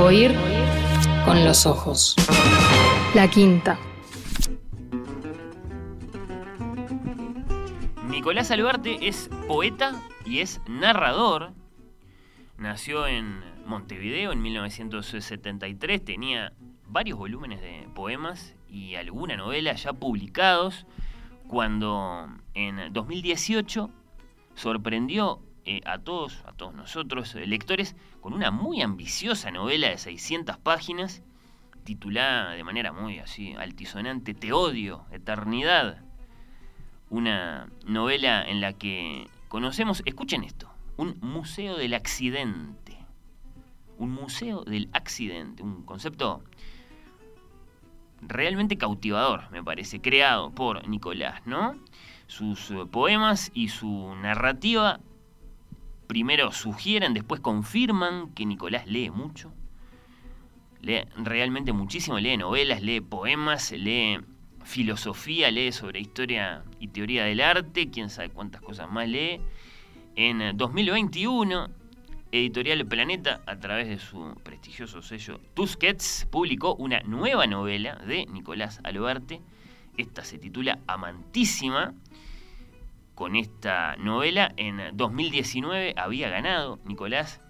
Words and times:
Oír 0.00 0.32
con 1.24 1.44
los 1.44 1.66
ojos. 1.66 2.14
La 3.16 3.28
quinta. 3.28 3.76
Nicolás 8.08 8.52
Albarte 8.52 9.08
es 9.08 9.28
poeta 9.48 10.00
y 10.24 10.38
es 10.38 10.60
narrador. 10.68 11.50
Nació 12.58 13.08
en 13.08 13.40
Montevideo 13.66 14.30
en 14.30 14.40
1973, 14.40 16.04
tenía 16.04 16.52
varios 16.86 17.18
volúmenes 17.18 17.60
de 17.60 17.88
poemas 17.92 18.54
y 18.68 18.94
alguna 18.94 19.36
novela 19.36 19.72
ya 19.72 19.92
publicados, 19.92 20.86
cuando 21.48 22.28
en 22.54 22.92
2018 22.92 23.90
sorprendió 24.54 25.40
eh, 25.70 25.82
a 25.84 25.98
todos, 25.98 26.42
a 26.46 26.52
todos 26.52 26.74
nosotros, 26.74 27.34
eh, 27.34 27.46
lectores, 27.46 27.94
con 28.22 28.32
una 28.32 28.50
muy 28.50 28.80
ambiciosa 28.80 29.50
novela 29.50 29.90
de 29.90 29.98
600 29.98 30.56
páginas, 30.56 31.22
titulada 31.84 32.52
de 32.52 32.64
manera 32.64 32.90
muy 32.90 33.18
así 33.18 33.52
altisonante, 33.52 34.32
Te 34.32 34.54
odio, 34.54 35.04
eternidad. 35.10 36.02
Una 37.10 37.68
novela 37.84 38.48
en 38.48 38.62
la 38.62 38.72
que 38.72 39.28
conocemos, 39.48 40.02
escuchen 40.06 40.42
esto, 40.42 40.70
un 40.96 41.18
museo 41.20 41.76
del 41.76 41.92
accidente. 41.92 42.96
Un 43.98 44.12
museo 44.12 44.64
del 44.64 44.88
accidente, 44.94 45.62
un 45.62 45.82
concepto 45.82 46.44
realmente 48.22 48.78
cautivador, 48.78 49.50
me 49.50 49.62
parece, 49.62 50.00
creado 50.00 50.50
por 50.50 50.88
Nicolás, 50.88 51.42
¿no? 51.44 51.74
Sus 52.26 52.70
eh, 52.70 52.86
poemas 52.90 53.50
y 53.52 53.68
su 53.68 54.14
narrativa 54.14 55.00
primero 56.08 56.50
sugieren, 56.50 57.14
después 57.14 57.40
confirman 57.40 58.34
que 58.34 58.46
Nicolás 58.46 58.88
lee 58.88 59.10
mucho. 59.10 59.52
Lee 60.80 61.04
realmente 61.16 61.72
muchísimo, 61.72 62.18
lee 62.18 62.36
novelas, 62.36 62.82
lee 62.82 63.00
poemas, 63.00 63.70
lee 63.70 64.18
filosofía, 64.64 65.50
lee 65.50 65.70
sobre 65.70 66.00
historia 66.00 66.64
y 66.80 66.88
teoría 66.88 67.24
del 67.24 67.40
arte, 67.40 67.90
quién 67.90 68.10
sabe 68.10 68.30
cuántas 68.30 68.62
cosas 68.62 68.90
más 68.90 69.06
lee. 69.06 69.40
En 70.16 70.56
2021, 70.56 71.68
Editorial 72.32 72.86
Planeta, 72.86 73.42
a 73.46 73.58
través 73.58 73.88
de 73.88 73.98
su 73.98 74.34
prestigioso 74.42 75.02
sello 75.02 75.40
Tusquets, 75.54 76.26
publicó 76.30 76.74
una 76.74 77.00
nueva 77.00 77.46
novela 77.46 77.96
de 78.06 78.26
Nicolás 78.26 78.80
Albarte. 78.82 79.40
Esta 79.96 80.24
se 80.24 80.38
titula 80.38 80.78
Amantísima 80.86 81.94
con 83.18 83.34
esta 83.34 83.96
novela. 83.96 84.52
En 84.56 84.96
2019 84.96 85.94
había 85.96 86.28
ganado 86.30 86.78
Nicolás 86.84 87.40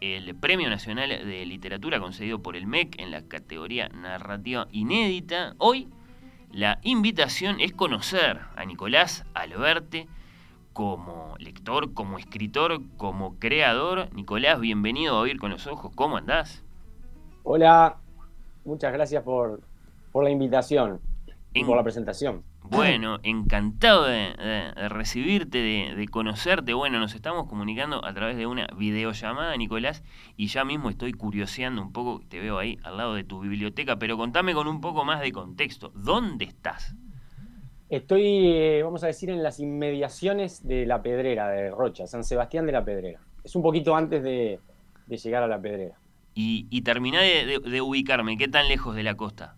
el 0.00 0.34
Premio 0.34 0.68
Nacional 0.68 1.10
de 1.10 1.46
Literatura 1.46 2.00
concedido 2.00 2.40
por 2.40 2.56
el 2.56 2.66
MEC 2.66 3.00
en 3.00 3.12
la 3.12 3.22
categoría 3.28 3.88
narrativa 3.88 4.66
inédita. 4.72 5.54
Hoy 5.58 5.86
la 6.50 6.80
invitación 6.82 7.60
es 7.60 7.70
conocer 7.70 8.40
a 8.56 8.64
Nicolás 8.64 9.24
Alberte 9.32 10.08
como 10.72 11.36
lector, 11.38 11.94
como 11.94 12.18
escritor, 12.18 12.80
como 12.96 13.38
creador. 13.38 14.12
Nicolás, 14.14 14.58
bienvenido 14.58 15.14
a 15.14 15.20
Oír 15.20 15.38
con 15.38 15.52
los 15.52 15.68
Ojos. 15.68 15.92
¿Cómo 15.94 16.16
andás? 16.16 16.64
Hola, 17.44 17.96
muchas 18.64 18.92
gracias 18.92 19.22
por, 19.22 19.60
la 20.14 20.30
invitación 20.30 21.00
y 21.54 21.62
por 21.62 21.76
la 21.76 21.84
presentación. 21.84 22.42
Bueno, 22.64 23.18
encantado 23.22 24.04
de, 24.04 24.34
recibirte, 24.88 25.58
de, 25.58 26.08
conocerte. 26.08 26.72
Bueno, 26.74 27.00
nos 27.00 27.14
estamos 27.14 27.48
comunicando 27.48 28.04
a 28.04 28.14
través 28.14 28.36
de 28.36 28.46
una 28.46 28.66
videollamada, 28.76 29.56
Nicolás, 29.56 30.02
y 30.36 30.46
ya 30.46 30.64
mismo 30.64 30.88
estoy 30.88 31.12
curioseando 31.12 31.82
un 31.82 31.92
poco, 31.92 32.22
te 32.28 32.40
veo 32.40 32.58
ahí 32.58 32.78
al 32.82 32.96
lado 32.96 33.14
de 33.14 33.24
tu 33.24 33.40
biblioteca, 33.40 33.98
pero 33.98 34.16
contame 34.16 34.54
con 34.54 34.68
un 34.68 34.80
poco 34.80 35.04
más 35.04 35.20
de 35.20 35.32
contexto. 35.32 35.92
¿Dónde 35.94 36.44
estás? 36.44 36.94
Estoy, 37.90 38.22
eh, 38.24 38.82
vamos 38.82 39.04
a 39.04 39.08
decir, 39.08 39.28
en 39.28 39.42
las 39.42 39.60
inmediaciones 39.60 40.66
de 40.66 40.86
La 40.86 41.02
Pedrera, 41.02 41.48
de 41.48 41.70
Rocha, 41.70 42.06
San 42.06 42.24
Sebastián 42.24 42.64
de 42.64 42.72
La 42.72 42.84
Pedrera. 42.84 43.20
Es 43.44 43.54
un 43.54 43.62
poquito 43.62 43.94
antes 43.94 44.22
de, 44.22 44.60
llegar 45.08 45.42
a 45.42 45.46
La 45.46 45.60
Pedrera. 45.60 45.96
Y, 46.34 46.66
y 46.70 46.80
terminá 46.82 47.20
de 47.20 47.80
ubicarme, 47.82 48.38
¿qué 48.38 48.48
tan 48.48 48.68
lejos 48.68 48.96
de 48.96 49.02
la 49.02 49.14
costa? 49.14 49.56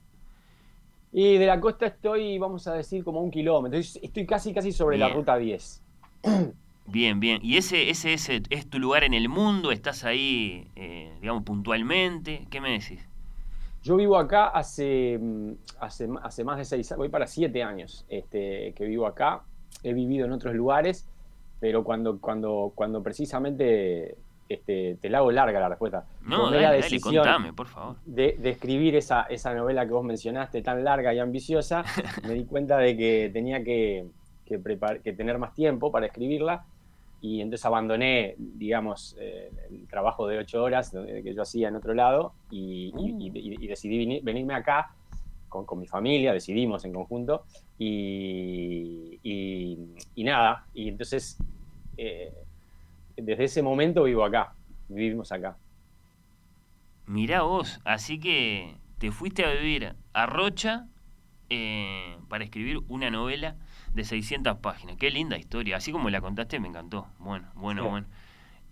Y 1.16 1.38
de 1.38 1.47
la 1.47 1.60
costa 1.60 1.86
estoy, 1.86 2.38
vamos 2.38 2.66
a 2.66 2.75
decir, 2.75 3.04
como 3.04 3.20
un 3.20 3.30
kilómetro. 3.30 3.78
Estoy 3.78 4.26
casi, 4.26 4.52
casi 4.52 4.72
sobre 4.72 4.98
la 4.98 5.10
ruta 5.10 5.36
10. 5.36 5.82
Bien, 6.86 7.19
bien. 7.19 7.41
¿Y 7.42 7.56
ese, 7.56 7.88
ese, 7.88 8.12
es 8.50 8.69
tu 8.69 8.78
lugar 8.78 9.04
en 9.04 9.14
el 9.14 9.30
mundo? 9.30 9.72
¿Estás 9.72 10.04
ahí, 10.04 10.69
eh, 10.76 11.16
digamos, 11.22 11.42
puntualmente? 11.44 12.47
¿Qué 12.50 12.60
me 12.60 12.72
decís? 12.72 13.08
Yo 13.82 13.97
vivo 13.97 14.19
acá 14.19 14.48
hace, 14.48 15.19
mm, 15.19 15.52
hace, 15.80 16.08
hace 16.22 16.44
más 16.44 16.58
de 16.58 16.66
seis, 16.66 16.92
voy 16.94 17.08
para 17.08 17.26
siete 17.26 17.62
años 17.62 18.04
este, 18.10 18.75
que 18.76 18.84
vivo 18.84 19.06
acá. 19.06 19.44
He 19.82 19.94
vivido 19.94 20.26
en 20.26 20.32
otros 20.32 20.54
lugares, 20.54 21.06
pero 21.58 21.84
cuando, 21.84 22.20
cuando, 22.20 22.72
cuando 22.75 23.02
precisamente 23.02 24.19
este, 24.49 24.99
te 25.00 25.09
la 25.09 25.19
hago 25.19 25.32
larga 25.32 25.59
la 25.59 25.69
respuesta. 25.69 26.05
No, 26.22 26.50
dale, 26.50 26.82
contame, 27.00 27.53
por 27.53 27.66
favor. 27.66 27.97
De, 28.05 28.37
escribir 28.44 28.94
esa, 28.97 29.22
esa 29.22 29.55
novela 29.55 29.87
que 29.87 29.93
vos 29.93 30.05
mencionaste, 30.05 30.62
tan 30.62 30.84
larga 30.84 31.15
y 31.15 31.19
ambiciosa, 31.19 31.84
me 32.27 32.34
di 32.34 32.44
cuenta 32.44 32.78
de 32.78 32.97
que 32.97 33.31
tenía 33.32 33.65
que, 33.65 34.06
que, 34.44 34.60
que 35.03 35.12
tener 35.12 35.38
más 35.38 35.55
tiempo 35.55 35.91
para 35.91 36.06
escribirla 36.06 36.65
y 37.21 37.41
entonces 37.41 37.65
abandoné, 37.65 38.34
digamos, 38.37 39.16
eh, 39.19 39.50
el 39.71 39.88
trabajo 39.88 40.27
de 40.27 40.38
ocho 40.38 40.62
horas 40.62 40.91
que 40.91 41.34
yo 41.34 41.41
hacía 41.41 41.69
en 41.69 41.76
otro 41.76 41.94
lado 41.94 42.34
y, 42.50 42.93
uh. 42.94 43.66
decidí 43.66 44.21
venirme 44.21 44.55
acá 44.55 44.94
con, 45.49 45.65
con, 45.65 45.78
mi 45.78 45.87
familia, 45.87 46.34
decidimos 46.34 46.84
en 46.84 46.93
conjunto 46.93 47.44
y, 47.78 49.19
nada, 50.16 50.66
y 50.75 50.88
entonces... 50.88 51.38
Eh, 51.97 52.44
desde 53.16 53.44
ese 53.44 53.62
momento 53.62 54.04
vivo 54.04 54.25
acá, 54.25 54.54
vivimos 54.88 55.32
acá. 55.32 55.56
Mirá 57.06 57.42
vos, 57.42 57.80
así 57.84 58.19
que 58.19 58.76
te 58.98 59.12
fuiste 59.12 59.44
a 59.44 59.52
vivir 59.52 59.94
a 60.12 60.26
Rocha 60.26 60.86
eh, 61.50 62.16
para 62.28 62.44
escribir 62.44 62.80
una 62.88 63.10
novela 63.10 63.56
de 63.92 64.04
600 64.04 64.58
páginas. 64.58 64.97
Qué 64.97 65.10
linda 65.10 65.36
historia, 65.36 65.76
así 65.76 65.92
como 65.92 66.08
la 66.08 66.20
contaste 66.20 66.58
me 66.58 66.69
encantó. 66.69 67.06
Bueno, 67.19 67.50
bueno, 67.54 67.88
bueno. 67.88 68.06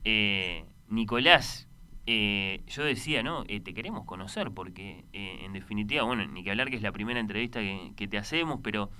Eh, 0.04 0.64
Nicolás, 0.88 1.68
eh, 2.06 2.62
yo 2.66 2.82
decía, 2.84 3.22
¿no? 3.22 3.44
te 3.44 3.74
queremos 3.74 4.06
conocer 4.06 4.50
porque 4.50 5.04
en 5.12 5.52
definitiva, 5.52 6.04
bueno, 6.04 6.26
ni 6.26 6.42
que 6.42 6.50
hablar 6.50 6.70
que 6.70 6.76
es 6.76 6.82
la 6.82 6.92
primera 6.92 7.20
entrevista 7.20 7.60
que, 7.60 7.92
que 7.94 8.08
te 8.08 8.16
hacemos, 8.16 8.60
pero 8.62 8.90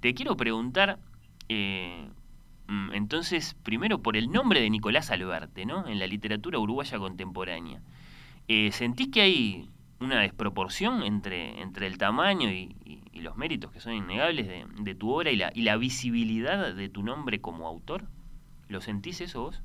te 0.00 0.14
quiero 0.14 0.36
preguntar 0.36 0.98
entonces, 2.92 3.54
primero 3.62 4.00
por 4.00 4.16
el 4.16 4.30
nombre 4.30 4.60
de 4.60 4.70
Nicolás 4.70 5.10
Albarte, 5.10 5.66
¿no? 5.66 5.88
En 5.88 5.98
la 5.98 6.06
literatura 6.06 6.58
uruguaya 6.58 6.98
contemporánea. 6.98 7.80
Eh, 8.48 8.70
¿Sentís 8.72 9.08
que 9.08 9.20
hay 9.20 9.68
una 10.00 10.20
desproporción 10.20 11.02
entre, 11.02 11.60
entre 11.60 11.86
el 11.86 11.98
tamaño 11.98 12.50
y, 12.50 12.76
los 13.20 13.36
méritos 13.36 13.70
que 13.70 13.80
son 13.80 13.92
innegables 13.92 14.48
de, 14.78 14.94
tu 14.94 15.10
obra 15.12 15.30
y 15.30 15.36
la, 15.36 15.52
y 15.54 15.60
la 15.60 15.76
visibilidad 15.76 16.74
de 16.74 16.88
tu 16.88 17.02
nombre 17.02 17.42
como 17.42 17.68
autor? 17.68 18.04
¿Lo 18.68 18.80
sentís 18.80 19.20
eso 19.20 19.42
vos? 19.42 19.62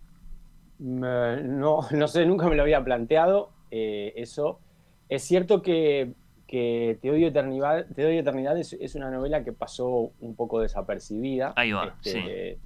No, 0.78 1.88
no 1.92 2.08
sé, 2.08 2.26
nunca 2.26 2.50
me 2.50 2.56
lo 2.56 2.64
había 2.64 2.84
planteado 2.84 3.52
eh, 3.72 4.12
eso. 4.18 4.60
Es 5.08 5.24
cierto 5.24 5.62
que, 5.62 6.12
que 6.48 6.98
Te 7.02 7.12
odio 7.12 7.28
eternidad, 7.28 7.86
Te 7.96 8.06
odio 8.06 8.20
eternidad 8.20 8.58
es, 8.58 8.96
una 8.96 9.10
novela 9.10 9.44
que 9.44 9.54
pasó 9.54 10.12
un 10.20 10.36
poco 10.36 10.60
desapercibida. 10.60 11.54
Ahí 11.56 11.72
va, 11.72 11.96
este, 12.04 12.58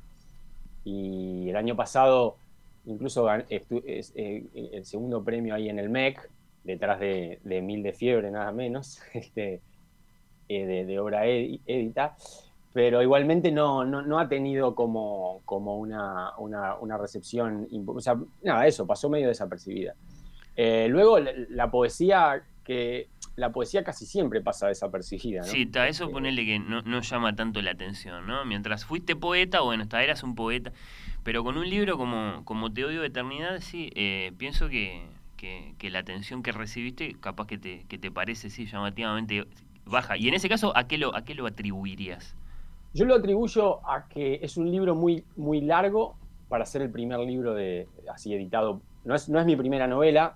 y 0.90 1.50
el 1.50 1.56
año 1.56 1.76
pasado 1.76 2.38
incluso 2.86 3.28
eh, 3.32 4.46
el 4.74 4.86
segundo 4.86 5.24
premio 5.24 5.53
ahí 5.53 5.70
en 5.70 5.80
el 5.80 5.90
MEC, 5.90 6.30
detrás 6.64 7.00
de, 7.00 7.40
Mil 7.64 7.84
de 7.84 7.94
Fiebre 7.94 8.32
nada 8.32 8.52
menos, 8.52 9.00
este, 9.14 9.62
eh, 10.47 10.66
de, 10.86 11.00
obra 11.00 11.26
édita, 11.26 12.16
pero 12.74 13.02
igualmente 13.02 13.52
no, 13.52 13.86
no, 13.86 14.20
ha 14.20 14.28
tenido 14.28 14.76
como, 14.76 15.41
como 15.46 15.78
una, 15.78 16.38
una, 16.38 16.97
recepción, 16.97 17.68
o 17.85 18.02
sea, 18.02 18.16
nada, 18.44 18.68
eso, 18.68 18.85
pasó 18.85 19.09
medio 19.09 19.28
desapercibida. 19.28 19.96
Eh, 20.56 20.88
luego 20.90 21.20
la, 21.20 21.72
poesía 21.72 22.44
que 22.64 23.08
la 23.40 23.52
poesía 23.52 23.84
casi 23.84 24.06
siempre 24.06 24.41
pasa 24.41 24.68
desapercibida. 24.68 25.41
¿no? 25.41 25.47
Sí, 25.47 25.64
está, 25.64 25.88
eso 25.88 26.06
eh, 26.06 26.09
ponele 26.09 26.46
que 26.46 26.59
no, 26.59 27.02
llama 27.02 27.36
tanto 27.36 27.62
la 27.62 27.72
atención, 27.72 28.28
¿no? 28.28 28.46
Mientras 28.46 28.86
fuiste 28.86 29.16
poeta, 29.16 29.62
bueno, 29.62 29.84
hasta 29.84 30.03
eras 30.03 30.24
un 30.24 30.36
poeta, 30.36 30.72
pero 31.24 31.44
con 31.44 31.58
un 31.58 31.70
libro 31.70 31.97
como, 31.97 32.44
como 32.46 32.72
Te 32.72 32.86
odio 32.86 33.02
de 33.02 33.08
eternidad, 33.08 33.59
sí, 33.62 33.91
eh, 33.96 34.32
pienso 34.38 34.70
que, 34.70 35.08
la 35.82 36.00
atención 36.00 36.44
que 36.44 36.52
recibiste 36.52 37.16
capaz 37.20 37.47
que 37.47 37.58
te, 37.58 37.86
que 37.88 37.97
te 37.97 38.12
parece, 38.12 38.50
sí, 38.50 38.66
llamativamente 38.66 39.46
baja. 39.85 40.18
Y 40.18 40.28
en 40.28 40.34
ese 40.34 40.50
caso, 40.50 40.76
¿a 40.76 40.88
qué 40.88 40.97
lo, 40.97 41.16
a 41.16 41.24
qué 41.24 41.34
lo 41.34 41.47
atribuirías? 41.47 42.35
Yo 42.94 43.06
lo 43.06 43.16
atribuyo 43.16 43.88
a 43.88 44.08
que 44.09 44.40
es 44.42 44.58
un 44.58 44.70
libro 44.70 44.96
muy, 44.96 45.24
muy 45.38 45.62
largo 45.62 46.16
para 46.50 46.66
ser 46.66 46.82
el 46.82 46.90
primer 46.90 47.20
libro 47.20 47.53
de 47.53 47.88
así 48.12 48.34
editado. 48.34 48.82
No 49.06 49.16
es, 49.16 49.30
no 49.30 49.40
es 49.40 49.46
mi 49.46 49.56
primera 49.56 49.88
novela, 49.88 50.35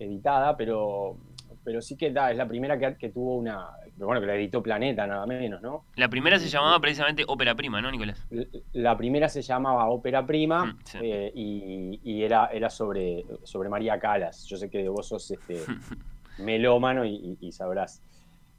editada, 0.00 0.56
pero, 0.56 1.16
pero 1.64 1.82
sí 1.82 1.96
que 1.96 2.10
da, 2.10 2.30
es 2.30 2.36
la 2.36 2.48
primera 2.48 2.78
que, 2.78 2.96
que 2.96 3.10
tuvo 3.10 3.36
una, 3.36 3.70
bueno, 3.96 4.20
que 4.20 4.26
la 4.26 4.34
editó 4.34 4.62
Planeta, 4.62 5.06
nada 5.06 5.26
menos, 5.26 5.60
¿no? 5.60 5.84
La 5.96 6.08
primera 6.08 6.38
se 6.38 6.48
llamaba 6.48 6.80
precisamente 6.80 7.24
Ópera 7.26 7.54
Prima, 7.54 7.80
¿no, 7.80 7.90
Nicolás? 7.90 8.26
La 8.72 8.96
primera 8.96 9.28
se 9.28 9.42
llamaba 9.42 9.88
Ópera 9.88 10.24
Prima 10.24 10.66
mm, 10.66 10.78
eh, 11.02 11.32
y, 11.34 12.22
era, 12.22 12.46
era 12.46 12.70
sobre, 12.70 13.24
sobre 13.42 13.68
María 13.68 13.98
Calas. 13.98 14.44
Yo 14.46 14.56
sé 14.56 14.70
que 14.70 14.88
vos 14.88 15.06
sos 15.06 15.30
este, 15.30 15.60
melómano 16.38 17.04
y, 17.04 17.52
sabrás. 17.52 18.02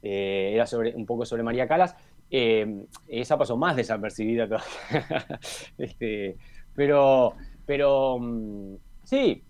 Eh, 0.02 0.52
era 0.54 0.66
sobre, 0.66 0.94
un 0.94 1.06
poco 1.06 1.26
sobre 1.26 1.42
María 1.42 1.66
Calas. 1.66 1.96
Eh, 2.30 2.86
esa 3.08 3.36
pasó 3.36 3.56
más 3.56 3.76
desapercibida 3.76 4.46
todavía. 4.46 5.38
este, 5.78 6.36
pero, 6.74 7.34
pero 7.66 8.18
mm, 8.20 8.76
sí, 9.04 9.42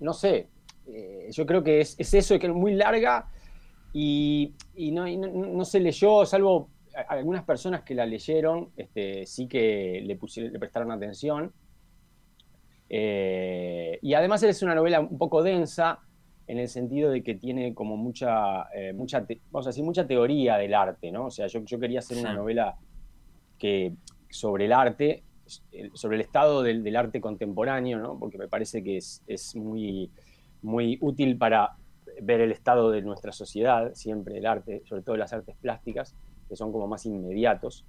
no 0.00 0.12
sé. 0.12 0.48
Yo 1.30 1.46
creo 1.46 1.62
que 1.62 1.80
es, 1.80 1.94
es 1.98 2.14
eso, 2.14 2.38
que 2.38 2.46
es 2.46 2.52
muy 2.52 2.74
larga 2.74 3.28
y, 3.92 4.54
no, 4.92 5.64
se 5.64 5.80
leyó, 5.80 6.24
salvo 6.24 6.70
algunas 7.08 7.44
personas 7.44 7.82
que 7.82 7.94
la 7.94 8.06
leyeron, 8.06 8.70
este, 8.76 9.26
sí 9.26 9.46
que 9.46 10.02
le, 10.04 10.16
pusieron, 10.16 10.52
le 10.52 10.58
prestaron 10.58 10.90
atención. 10.92 11.52
Eh, 12.88 13.98
y 14.02 14.14
además 14.14 14.42
es 14.42 14.62
una 14.62 14.74
novela 14.74 15.00
un 15.00 15.16
poco 15.16 15.42
densa 15.42 16.00
en 16.48 16.58
el 16.58 16.68
sentido 16.68 17.10
de 17.10 17.22
que 17.22 17.36
tiene 17.36 17.72
como 17.74 17.96
mucha, 17.96 18.68
eh, 18.74 18.92
mucha 18.92 19.24
vamos 19.50 19.66
a 19.66 19.70
decir, 19.70 19.84
mucha 19.84 20.06
teoría 20.06 20.56
del 20.56 20.74
arte, 20.74 21.12
¿no? 21.12 21.26
O 21.26 21.30
sea, 21.30 21.46
yo, 21.46 21.64
quería 21.64 22.00
hacer 22.00 22.18
una 22.18 22.32
novela 22.32 22.76
que, 23.58 23.94
sobre 24.28 24.64
el 24.64 24.72
arte, 24.72 25.22
sobre 25.94 26.16
el 26.16 26.22
estado 26.22 26.62
del, 26.62 26.96
arte 26.96 27.20
contemporáneo, 27.20 27.98
¿no? 27.98 28.18
Porque 28.18 28.38
me 28.38 28.48
parece 28.48 28.82
que 28.82 28.96
es, 28.96 29.22
es 29.28 29.54
muy, 29.54 30.10
muy 30.62 30.98
útil 31.00 31.36
para 31.36 31.76
ver 32.20 32.40
el 32.40 32.52
estado 32.52 32.90
de 32.90 33.02
nuestra 33.02 33.32
sociedad, 33.32 33.92
siempre 33.94 34.38
el 34.38 34.46
arte, 34.46 34.82
sobre 34.88 35.02
todo 35.02 35.16
las 35.16 35.32
artes 35.32 35.56
plásticas, 35.60 36.14
que 36.48 36.56
son 36.56 36.72
como 36.72 36.86
más 36.86 37.06
inmediatos. 37.06 37.84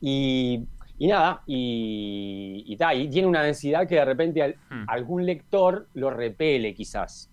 Y, 0.00 0.64
nada, 1.00 1.42
y, 1.46 2.64
y, 2.66 2.74
y, 2.74 3.08
tiene 3.08 3.26
una 3.26 3.42
densidad 3.42 3.86
que 3.86 3.96
de 3.96 4.04
repente 4.04 4.56
hmm. 4.70 4.84
algún 4.86 5.26
lector 5.26 5.88
lo 5.94 6.10
repele 6.10 6.74
quizás. 6.74 7.30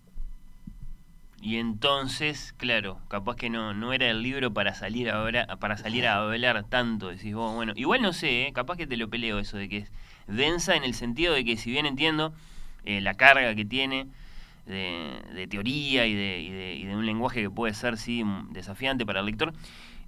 Y 1.42 1.58
entonces, 1.58 2.56
claro, 2.58 3.00
capaz 3.08 3.36
que 3.36 3.52
no, 3.52 3.76
no 3.76 3.94
era 3.94 4.10
el 4.10 4.24
libro 4.24 4.52
para 4.52 4.74
salir 4.74 5.12
a 5.12 5.58
para 5.58 5.78
salir 5.78 6.08
a 6.08 6.18
hablar 6.18 6.64
tanto, 6.64 7.10
decís 7.10 7.36
vos, 7.36 7.54
bueno, 7.54 7.74
igual 7.76 8.02
no 8.02 8.14
sé, 8.14 8.48
¿eh? 8.48 8.52
capaz 8.52 8.78
que 8.78 8.88
te 8.88 8.98
lo 8.98 9.10
peleo 9.12 9.38
eso 9.38 9.58
de 9.58 9.70
que 9.70 9.78
es 9.78 9.92
densa 10.26 10.76
en 10.76 10.84
el 10.84 10.96
sentido 10.96 11.36
de 11.36 11.46
que 11.46 11.56
si 11.56 11.70
bien 11.70 11.86
entiendo 11.86 12.34
eh, 12.84 13.00
la 13.00 13.14
carga 13.14 13.54
que 13.54 13.64
tiene, 13.64 14.08
de, 14.66 15.48
teoría 15.50 16.06
y 16.08 16.14
de, 16.14 16.40
y, 16.42 16.84
de, 16.84 16.96
un 16.96 17.06
lenguaje 17.06 17.42
que 17.42 17.50
puede 17.50 17.74
ser 17.74 17.98
sí 17.98 18.24
desafiante 18.52 19.06
para 19.06 19.20
el 19.20 19.26
lector. 19.26 19.54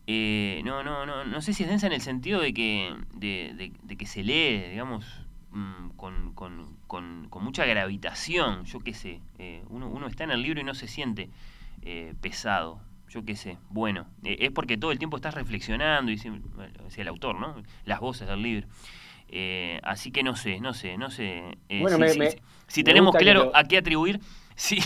Eh, 0.10 0.62
no, 0.64 0.84
no, 0.84 1.06
no, 1.06 1.26
no 1.26 1.42
sé 1.42 1.54
si 1.54 1.64
es 1.64 1.70
densa 1.70 1.86
en 1.86 1.94
el 1.94 2.02
sentido 2.02 2.40
de 2.40 2.54
que, 2.54 2.96
de, 3.14 3.74
que 3.98 4.06
se 4.06 4.24
lee, 4.24 4.70
digamos, 4.70 5.06
mm, 5.52 5.90
con, 5.98 6.34
con, 6.34 6.78
con, 6.88 7.44
mucha 7.44 7.66
gravitación, 7.66 8.64
yo 8.64 8.80
qué 8.80 8.94
sé, 8.94 9.20
eh, 9.38 9.64
uno, 9.70 9.90
uno 9.90 10.08
está 10.08 10.24
en 10.24 10.32
el 10.32 10.42
libro 10.42 10.62
y 10.62 10.64
no 10.64 10.74
se 10.74 10.88
siente 10.88 11.30
eh, 11.82 12.14
pesado, 12.22 12.80
yo 13.10 13.26
qué 13.26 13.36
sé, 13.36 13.58
bueno, 13.70 14.08
es 14.24 14.52
porque 14.52 14.78
todo 14.78 14.94
el 14.94 14.98
tiempo 14.98 15.18
estás 15.18 15.34
reflexionando, 15.34 16.10
y 16.10 16.16
decía 16.16 17.02
el 17.02 17.08
autor, 17.10 17.38
¿no? 17.38 17.62
Las 17.84 18.00
voces 18.00 18.30
del 18.30 18.42
libro. 18.42 18.68
así 19.84 20.12
que 20.12 20.24
no 20.24 20.38
sé, 20.38 20.62
no 20.62 20.74
sé, 20.74 20.98
no 20.98 21.10
sé. 21.10 21.58
bueno, 21.82 21.98
si, 22.68 22.84
tenemos 22.86 23.14
claro 23.14 23.52
a 23.54 23.66
qué 23.66 23.78
atribuir, 23.78 24.22
Sí. 24.58 24.80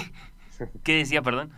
¿Qué 0.83 0.97
decía, 0.97 1.23
perdón? 1.23 1.49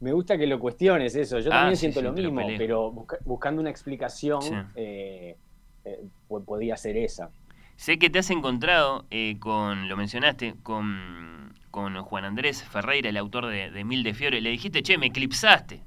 Me 0.00 0.12
gusta 0.12 0.36
que 0.36 0.46
lo 0.46 0.58
cuestiones 0.58 1.14
eso. 1.14 1.38
Yo 1.38 1.50
también 1.50 1.74
ah, 1.74 1.76
siento 1.76 2.02
lo 2.02 2.12
mismo, 2.12 2.40
pero 2.58 3.06
buscando 3.24 3.60
una 3.60 3.70
explicación 3.70 4.42
eh, 4.74 5.36
eh, 5.84 6.00
podía 6.44 6.76
ser 6.76 6.96
esa. 6.96 7.30
Sé 7.76 7.98
que 7.98 8.10
te 8.10 8.18
has 8.18 8.30
encontrado 8.30 9.04
eh, 9.10 9.36
con, 9.38 9.88
lo 9.88 9.96
mencionaste, 9.96 10.54
con, 10.62 11.54
con, 11.70 11.94
Juan 12.02 12.24
Andrés 12.24 12.62
Ferreira, 12.64 13.10
el 13.10 13.16
autor 13.16 13.46
de, 13.46 13.84
Mil 13.84 14.02
de 14.02 14.14
Fiore. 14.14 14.40
Le 14.40 14.50
dijiste, 14.50 14.82
che, 14.82 14.98
me 14.98 15.06
eclipsaste. 15.06 15.80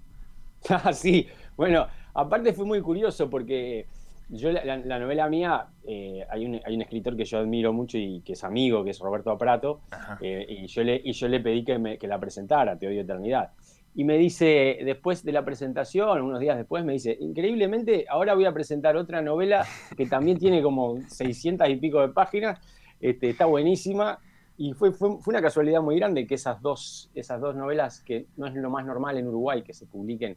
Ah, 0.70 0.92
sí. 0.92 1.28
Bueno, 1.56 1.88
aparte 2.14 2.54
fue 2.54 2.66
muy 2.66 2.82
curioso 2.82 3.30
porque 3.30 3.88
yo, 4.30 4.52
la, 4.52 5.00
novela 5.00 5.30
mía, 5.30 5.68
eh, 5.86 6.26
hay, 6.30 6.46
un, 6.46 6.60
hay, 6.66 6.76
un, 6.76 6.82
escritor 6.82 7.16
que 7.16 7.24
yo 7.24 7.40
admiro 7.40 7.72
mucho 7.72 7.98
y 7.98 8.22
que 8.22 8.34
es 8.34 8.44
amigo, 8.44 8.84
que 8.84 8.92
es 8.92 9.00
Roberto 9.00 9.32
Aprato, 9.32 9.82
eh, 10.22 10.46
y, 10.50 10.68
yo 10.68 10.84
le, 10.84 11.02
y 11.04 11.14
yo 11.14 11.28
le 11.28 11.40
pedí 11.40 11.64
que, 11.64 11.80
me, 11.80 11.98
que 11.98 12.08
la 12.08 12.20
presentara, 12.20 12.78
Te 12.78 12.88
odio 12.88 13.02
eternidad. 13.02 13.52
Y 13.96 14.04
me 14.04 14.18
dice, 14.18 14.80
después 14.84 15.24
de 15.24 15.32
la 15.32 15.44
presentación, 15.44 16.22
unos 16.22 16.40
días 16.40 16.58
después, 16.58 16.84
me 16.84 16.94
dice, 16.94 17.18
increíblemente, 17.20 18.06
ahora 18.10 18.36
voy 18.36 18.46
a 18.46 18.54
presentar 18.54 18.96
otra 18.96 19.22
novela 19.22 19.66
que 19.96 20.06
también 20.06 20.38
tiene 20.38 20.62
como 20.62 21.00
600 21.08 21.68
y 21.70 21.78
pico 21.78 22.02
de 22.02 22.10
páginas, 22.10 22.60
este, 23.00 23.30
está 23.30 23.46
buenísima, 23.46 24.20
y 24.58 24.74
fue, 24.74 24.92
fue, 24.92 25.18
fue, 25.20 25.32
una 25.32 25.42
casualidad 25.42 25.82
muy 25.82 25.96
grande 25.96 26.28
que 26.28 26.36
esas 26.36 26.62
dos, 26.62 27.10
esas 27.16 27.40
dos 27.40 27.56
novelas, 27.56 28.02
que 28.02 28.28
no 28.36 28.48
es 28.48 28.56
lo 28.56 28.70
más 28.70 28.86
normal 28.86 29.18
en 29.18 29.28
Uruguay 29.28 29.64
que 29.64 29.74
se 29.74 29.86
publiquen 29.86 30.36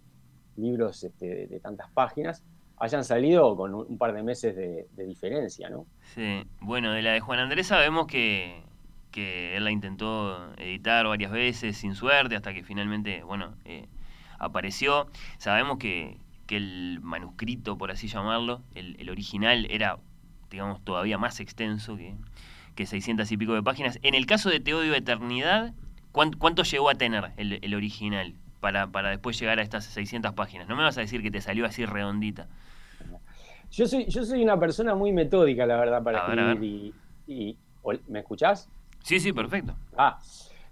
libros 0.56 1.02
este, 1.04 1.46
de 1.46 1.60
tantas 1.60 1.90
páginas, 1.90 2.44
hayan 2.80 3.04
salido 3.04 3.54
con 3.56 3.74
un 3.74 3.98
par 3.98 4.14
de 4.14 4.22
meses 4.22 4.56
de, 4.56 5.04
diferencia, 5.04 5.68
¿no? 5.68 5.86
Sí, 6.14 6.44
bueno, 6.60 6.92
de 6.92 7.02
la 7.02 7.12
de 7.12 7.20
Juan 7.20 7.38
Andrés 7.38 7.66
sabemos 7.66 8.06
que, 8.06 8.62
él 9.14 9.62
la 9.62 9.70
intentó 9.70 10.54
editar 10.56 11.06
varias 11.06 11.30
veces 11.30 11.76
sin 11.76 11.94
suerte 11.94 12.36
hasta 12.36 12.54
que 12.54 12.64
finalmente, 12.64 13.22
bueno, 13.22 13.54
eh, 13.66 13.86
apareció. 14.38 15.08
Sabemos 15.38 15.78
que, 15.78 16.18
el 16.48 16.98
manuscrito, 17.00 17.78
por 17.78 17.92
así 17.92 18.08
llamarlo, 18.08 18.62
el, 18.74 19.08
original 19.08 19.68
era, 19.70 19.98
digamos, 20.50 20.82
todavía 20.82 21.16
más 21.16 21.38
extenso 21.38 21.96
que, 21.96 22.16
que 22.74 22.86
600 22.86 23.30
y 23.30 23.36
pico 23.36 23.54
de 23.54 23.62
páginas. 23.62 24.00
En 24.02 24.16
el 24.16 24.26
caso 24.26 24.50
de 24.50 24.58
Te 24.58 24.74
odio 24.74 24.94
eternidad, 24.94 25.74
¿cuánto, 26.10 26.64
llegó 26.64 26.90
a 26.90 26.96
tener 26.96 27.30
el, 27.36 27.60
el 27.62 27.74
original? 27.74 28.34
Para, 28.58 28.88
para, 28.88 29.10
después 29.10 29.38
llegar 29.38 29.60
a 29.60 29.62
estas 29.62 29.84
600 29.84 30.32
páginas. 30.32 30.66
No 30.66 30.74
me 30.74 30.82
vas 30.82 30.98
a 30.98 31.02
decir 31.02 31.22
que 31.22 31.30
te 31.30 31.40
salió 31.40 31.64
así 31.66 31.86
redondita. 31.86 32.48
Yo 33.70 33.86
soy, 33.86 34.06
yo 34.06 34.24
soy 34.24 34.42
una 34.42 34.58
persona 34.58 34.94
muy 34.94 35.12
metódica, 35.12 35.64
la 35.64 35.78
verdad, 35.78 36.02
para 36.02 36.26
escribir. 36.26 36.92
Y, 37.26 37.56
¿Me 38.08 38.20
escuchás? 38.20 38.68
Sí, 39.02 39.20
sí, 39.20 39.32
perfecto. 39.32 39.74
Ah, 39.96 40.18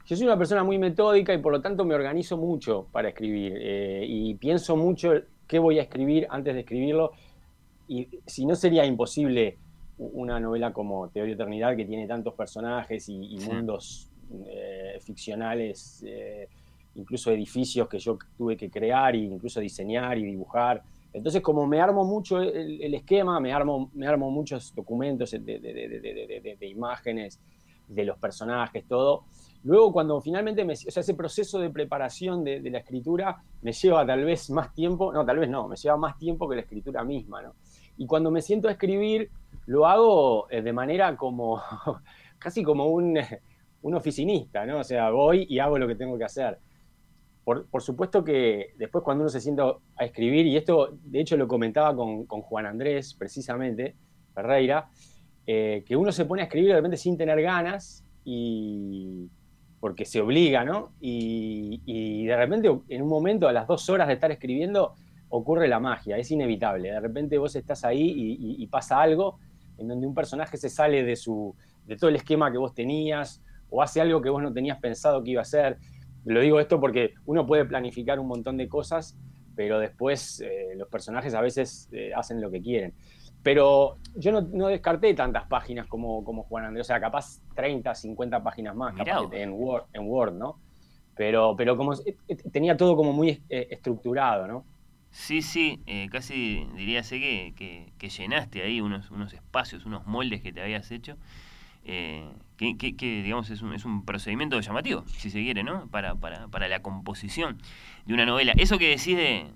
yo 0.05 0.17
soy 0.17 0.27
una 0.27 0.37
persona 0.37 0.65
muy 0.65 0.79
metódica 0.79 1.33
y 1.33 1.39
por 1.39 1.53
lo 1.53 1.61
tanto 1.61 1.85
me 1.85 1.95
organizo 1.95 2.37
mucho 2.37 2.87
para 2.91 3.09
escribir. 3.09 3.55
Eh, 3.57 4.05
y 4.07 4.35
pienso 4.35 4.77
mucho 4.77 5.13
qué 5.47 5.59
voy 5.59 5.79
a 5.79 5.83
escribir 5.83 6.27
antes 6.29 6.55
de 6.55 6.61
escribirlo. 6.61 7.13
Y 7.87 8.09
si 8.27 8.45
no 8.45 8.55
sería 8.55 8.85
imposible 8.85 9.57
una 9.99 10.39
novela 10.39 10.73
como 10.73 11.09
Te 11.09 11.21
eternidad, 11.21 11.77
que 11.77 11.85
tiene 11.85 12.07
tantos 12.07 12.35
personajes 12.35 13.09
y, 13.09 13.37
mundos 13.39 14.09
eh, 14.47 14.99
ficcionales, 15.01 16.05
eh, 16.07 16.49
incluso 16.95 17.31
edificios 17.31 17.89
que 17.89 17.99
yo 17.99 18.19
tuve 18.37 18.57
que 18.57 18.71
crear 18.71 19.15
e 19.15 19.19
incluso 19.19 19.61
diseñar 19.61 20.19
y 20.19 20.25
dibujar. 20.25 20.83
Entonces, 21.13 21.41
como 21.41 21.67
me 21.67 21.81
armo 21.81 22.05
mucho 22.05 22.41
el, 22.41 22.95
esquema, 22.95 23.41
me 23.41 23.53
armo, 23.53 23.91
me 23.95 24.07
armo 24.07 24.31
muchos 24.31 24.75
documentos 24.75 25.31
de, 25.31 26.59
imágenes, 26.61 27.41
de 27.89 28.05
los 28.05 28.19
personajes, 28.19 28.87
todo. 28.87 29.25
Luego, 29.65 29.93
cuando 29.93 30.21
finalmente, 30.21 30.65
me, 30.65 30.75
o 30.75 30.77
sea, 30.77 31.01
ese 31.01 31.15
proceso 31.15 31.59
de 31.59 31.71
preparación 31.71 32.45
de, 32.45 32.61
la 32.71 32.79
escritura 32.79 33.43
me 33.63 33.73
lleva 33.73 34.07
tal 34.07 34.25
vez 34.25 34.51
más 34.51 34.73
tiempo, 34.75 35.13
no, 35.13 35.25
tal 35.25 35.39
vez 35.39 35.49
no, 35.49 35.67
me 35.67 35.77
lleva 35.77 35.97
más 35.97 36.19
tiempo 36.19 36.49
que 36.49 36.57
la 36.57 36.63
escritura 36.63 37.03
misma, 37.05 37.43
¿no? 37.43 37.55
Y 37.97 38.07
cuando 38.07 38.31
me 38.31 38.43
siento 38.43 38.69
a 38.69 38.73
escribir, 38.73 39.31
lo 39.67 39.87
hago 39.87 40.49
eh, 40.51 40.63
de 40.63 40.73
manera 40.73 41.17
como, 41.17 41.61
casi 42.39 42.63
como 42.63 42.87
un, 42.87 43.19
un 43.83 43.95
oficinista, 43.95 44.67
¿no? 44.67 44.79
O 44.79 44.85
sea, 44.85 45.11
voy 45.11 45.47
y 45.49 45.59
hago 45.59 45.79
lo 45.79 45.89
que 45.89 45.97
tengo 45.97 46.17
que 46.19 46.25
hacer. 46.25 46.59
Por, 47.71 47.81
supuesto 47.81 48.23
que 48.23 48.75
después 48.77 49.03
cuando 49.03 49.23
uno 49.23 49.31
se 49.31 49.41
sienta 49.41 49.73
a 49.97 50.05
escribir, 50.05 50.45
y 50.45 50.59
esto 50.59 50.99
de 51.03 51.19
hecho 51.19 51.35
lo 51.39 51.49
comentaba 51.49 51.97
con, 51.97 52.27
Juan 52.27 52.67
Andrés 52.67 53.15
precisamente, 53.15 53.97
Ferreira, 54.35 54.91
eh, 55.47 55.83
que 55.87 55.97
uno 55.97 56.13
se 56.13 56.27
pone 56.27 56.43
a 56.43 56.45
escribir 56.45 56.69
de 56.69 56.75
repente 56.75 56.99
sin 56.99 57.17
tener 57.17 57.41
ganas 57.41 58.05
y 58.23 59.31
porque 59.81 60.05
se 60.05 60.21
obliga, 60.21 60.63
¿no? 60.63 60.93
Y, 61.01 62.27
de 62.27 62.37
repente 62.37 62.71
en 62.89 63.01
un 63.01 63.09
momento, 63.09 63.49
a 63.49 63.53
las 63.55 63.67
dos 63.67 63.89
horas 63.89 64.09
de 64.09 64.15
estar 64.15 64.31
escribiendo, 64.31 64.93
ocurre 65.31 65.69
la 65.69 65.81
magia, 65.81 66.19
es 66.19 66.31
inevitable. 66.31 66.91
De 66.91 67.01
repente 67.01 67.39
vos 67.39 67.57
estás 67.57 67.83
ahí 67.83 68.37
y, 68.59 68.67
pasa 68.67 69.01
algo 69.01 69.39
en 69.79 69.89
donde 69.89 70.07
un 70.07 70.15
personaje 70.15 70.59
se 70.59 70.69
sale 70.69 71.03
de, 71.03 71.17
su, 71.17 71.57
de 71.87 71.97
todo 71.97 72.11
el 72.11 72.17
esquema 72.17 72.53
que 72.53 72.59
vos 72.59 72.75
tenías 72.75 73.43
o 73.71 73.81
hace 73.81 74.03
algo 74.03 74.21
que 74.21 74.29
vos 74.29 74.43
no 74.43 74.53
tenías 74.53 74.79
pensado 74.81 75.25
que 75.25 75.31
iba 75.31 75.41
a 75.41 75.49
hacer. 75.49 75.79
Lo 76.25 76.41
digo 76.41 76.61
esto 76.61 76.81
porque 76.81 77.15
uno 77.27 77.47
puede 77.47 77.65
planificar 77.65 78.19
un 78.21 78.27
montón 78.27 78.57
de 78.57 78.69
cosas, 78.69 79.17
pero 79.55 79.79
después 79.79 80.41
eh, 80.41 80.75
los 80.77 80.89
personajes 80.89 81.35
a 81.35 81.41
veces 81.41 81.89
eh, 81.93 82.13
hacen 82.15 82.41
lo 82.41 82.51
que 82.51 82.61
quieren. 82.61 82.93
pero 83.43 83.97
yo 84.17 84.33
no, 84.33 84.69
descarté 84.69 85.15
tantas 85.15 85.47
páginas 85.47 85.87
como, 85.87 86.25
como 86.25 86.43
Juan 86.45 86.67
Andrés, 86.67 86.87
o 86.87 86.89
sea, 86.89 87.01
capaz 87.01 87.41
30, 87.55 87.95
50 87.95 88.43
páginas 88.43 88.75
más 88.75 88.95
en, 89.33 89.53
Word, 89.53 89.85
en 89.93 90.07
Word, 90.07 90.35
¿no? 90.35 90.59
Pero, 91.17 91.55
pero 91.57 91.77
como 91.77 91.95
tenía 92.53 92.77
todo 92.77 92.97
como 92.97 93.13
muy 93.13 93.43
estructurado, 93.49 94.47
¿no? 94.47 94.65
Sí, 95.11 95.41
sí, 95.43 95.83
casi 96.13 96.67
diría 96.77 97.03
sé 97.03 97.19
que, 97.19 97.91
que, 97.99 98.09
llenaste 98.09 98.63
ahí 98.63 98.81
unos, 98.81 99.11
unos 99.11 99.33
espacios, 99.33 99.87
unos 99.87 100.07
moldes 100.07 100.43
que 100.43 100.53
te 100.53 100.61
habías 100.61 100.91
hecho 100.91 101.17
eh, 101.85 102.29
que, 102.59 103.23
digamos 103.23 103.51
es 103.51 103.63
un, 103.63 103.73
es 103.73 103.85
un, 103.85 104.05
procedimiento 104.05 104.61
llamativo, 104.61 105.05
si 105.07 105.31
se 105.31 105.41
quiere, 105.41 105.63
¿no? 105.63 105.87
Para, 105.89 106.17
para, 106.17 106.49
para 106.49 106.69
la 106.69 106.83
composición 106.83 107.59
de 108.05 108.15
una 108.15 108.27
novela. 108.27 108.53
Eso 108.57 108.79
que 108.79 108.89
decís 108.89 109.17
de, 109.17 109.47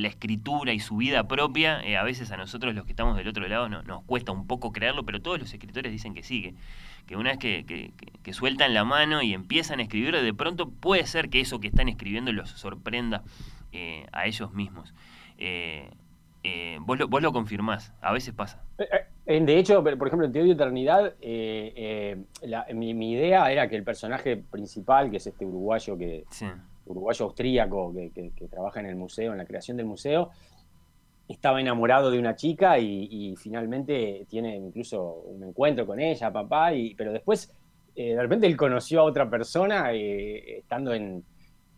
la 0.00 0.08
escritura 0.08 0.72
y 0.72 0.78
su 0.80 0.96
vida 0.96 1.26
propia, 1.26 1.82
eh, 1.82 1.96
a 1.96 2.04
veces 2.04 2.30
a 2.30 2.36
nosotros 2.36 2.74
los 2.74 2.84
que 2.86 2.92
estamos 2.92 3.16
del 3.16 3.28
otro 3.28 3.46
lado 3.46 3.68
nos 3.68 4.02
cuesta 4.04 4.32
un 4.32 4.46
poco 4.46 4.72
creerlo, 4.72 5.04
pero 5.04 5.20
todos 5.20 5.38
los 5.38 5.52
escritores 5.52 5.92
dicen 5.92 6.14
que 6.14 6.22
sí, 6.22 6.54
que, 7.06 7.16
una 7.16 7.30
vez 7.30 7.38
que, 7.38 7.92
que, 8.22 8.32
sueltan 8.32 8.72
la 8.72 8.84
mano 8.84 9.20
y 9.20 9.34
empiezan 9.34 9.80
a 9.80 9.82
escribir, 9.82 10.16
de 10.16 10.34
pronto 10.34 10.70
puede 10.70 11.06
ser 11.06 11.28
que 11.28 11.40
eso 11.40 11.60
que 11.60 11.68
están 11.68 11.88
escribiendo 11.88 12.32
los 12.32 12.50
sorprenda 12.50 13.22
eh, 13.72 14.06
a 14.12 14.26
ellos 14.26 14.52
mismos. 14.52 14.94
Eh, 15.38 15.90
vos, 16.80 16.98
lo, 16.98 17.08
vos 17.08 17.20
lo 17.20 17.32
confirmás, 17.32 17.92
a 18.00 18.12
veces 18.12 18.32
pasa. 18.32 18.62
Eh, 19.26 19.36
eh, 19.36 19.40
de 19.40 19.58
hecho, 19.58 19.82
por 19.82 20.06
ejemplo, 20.06 20.26
en 20.26 20.32
Teoría 20.32 20.54
de 20.54 20.62
Eternidad, 20.62 21.14
mi, 22.74 23.12
idea 23.12 23.50
era 23.50 23.68
que 23.68 23.76
el 23.76 23.84
personaje 23.84 24.36
principal, 24.36 25.10
que 25.10 25.16
es 25.18 25.26
este 25.26 25.44
uruguayo 25.44 25.96
que 25.96 26.24
uruguayo 26.86 27.24
austríaco 27.24 27.94
que, 27.94 28.48
trabaja 28.48 28.80
en 28.80 28.86
el 28.86 28.96
museo, 28.96 29.32
en 29.32 29.38
la 29.38 29.46
creación 29.46 29.76
del 29.76 29.86
museo, 29.86 30.30
estaba 31.26 31.58
enamorado 31.58 32.10
de 32.10 32.18
una 32.18 32.36
chica 32.36 32.78
y, 32.78 33.34
finalmente 33.36 34.26
tiene 34.28 34.56
incluso 34.56 35.02
un 35.02 35.42
encuentro 35.44 35.86
con 35.86 35.98
ella, 35.98 36.30
papá, 36.30 36.74
y, 36.74 36.94
pero 36.94 37.12
después 37.12 37.52
de 37.94 38.20
repente 38.20 38.46
él 38.46 38.56
conoció 38.56 39.00
a 39.00 39.04
otra 39.04 39.30
persona 39.30 39.92
estando 39.92 40.92
en, 40.92 41.24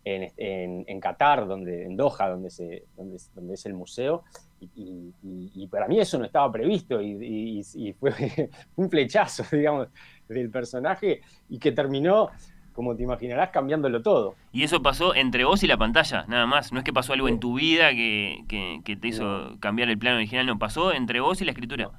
en, 0.05 1.01
Qatar, 1.01 1.47
donde, 1.47 1.85
en 1.85 1.97
Doha, 1.97 2.29
donde, 2.29 2.51
se, 2.51 2.85
donde, 2.97 3.19
donde 3.35 3.55
es 3.55 3.67
el 3.67 3.75
museo, 3.75 4.25
y, 4.61 5.67
para 5.69 5.89
mí 5.89 5.99
eso 5.99 6.19
no 6.19 6.25
estaba 6.25 6.51
previsto 6.51 7.01
y, 7.01 7.63
fue 8.01 8.51
un 8.77 8.91
flechazo, 8.91 9.45
digamos, 9.57 9.89
del 10.29 10.51
personaje 10.51 11.21
y 11.49 11.59
que 11.59 11.73
terminó, 11.73 12.31
como 12.73 12.97
te 12.97 13.03
imaginarás, 13.03 13.51
cambiándolo 13.51 14.03
todo. 14.03 14.35
Y 14.53 14.65
eso 14.65 14.83
pasó 14.83 15.15
entre 15.15 15.45
vos 15.45 15.63
y 15.63 15.67
la 15.67 15.77
pantalla, 15.77 16.25
nada 16.29 16.47
más. 16.47 16.73
No 16.73 16.79
es 16.79 16.85
que 16.85 16.93
pasó 16.93 17.13
algo 17.13 17.29
en 17.29 17.41
tu 17.41 17.55
vida 17.55 17.91
que, 17.91 18.83
te 18.85 19.09
hizo 19.09 19.57
cambiar 19.61 19.89
el 19.89 19.99
plano 19.99 20.17
original, 20.17 20.47
no, 20.47 20.59
pasó 20.59 20.93
entre 20.93 21.21
vos 21.21 21.41
y 21.41 21.45
la 21.45 21.53
escritura. 21.53 21.91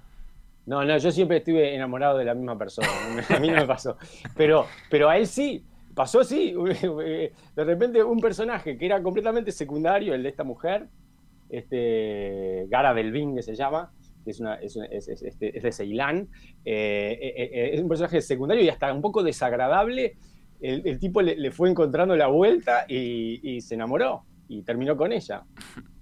No, 0.66 0.84
no, 0.84 0.98
yo 0.98 1.12
siempre 1.12 1.38
estuve 1.38 1.74
enamorado 1.74 2.18
de 2.18 2.26
la 2.26 2.34
misma 2.34 2.58
persona, 2.58 2.88
a 3.36 3.40
mí 3.40 3.48
no 3.48 3.56
me 3.56 3.66
pasó. 3.66 3.98
Pero, 4.36 4.66
pero 4.90 5.10
a 5.10 5.18
él 5.18 5.26
sí, 5.26 5.64
pasó 5.96 6.20
así. 6.20 6.54
De 6.54 7.64
repente 7.64 8.04
un 8.04 8.20
personaje 8.20 8.78
que 8.78 8.86
era 8.86 9.02
completamente 9.02 9.52
secundario, 9.52 10.14
el 10.14 10.24
de 10.24 10.30
esta 10.30 10.44
mujer, 10.44 10.88
este, 11.50 12.66
Gara 12.70 12.94
Belvin, 12.94 13.36
que 13.36 13.44
se 13.44 13.56
llama, 13.56 13.92
que 14.24 14.32
es, 14.32 14.40
una, 14.40 14.56
es, 14.56 14.76
este, 15.08 15.52
de 15.54 15.72
Ceilán. 15.72 16.28
Eh, 16.66 17.18
eh, 17.22 17.50
eh, 17.54 17.70
es 17.74 17.82
un 17.82 17.88
personaje 17.88 18.22
secundario 18.22 18.64
y 18.64 18.70
hasta 18.70 18.92
un 18.92 19.02
poco 19.02 19.24
desagradable. 19.24 20.18
El, 20.60 21.00
tipo 21.00 21.22
le, 21.22 21.52
fue 21.52 21.70
encontrando 21.70 22.16
la 22.16 22.28
vuelta 22.28 22.86
y, 22.90 23.62
se 23.62 23.76
enamoró 23.76 24.24
y 24.48 24.64
terminó 24.64 24.96
con 24.98 25.12
ella. 25.12 25.44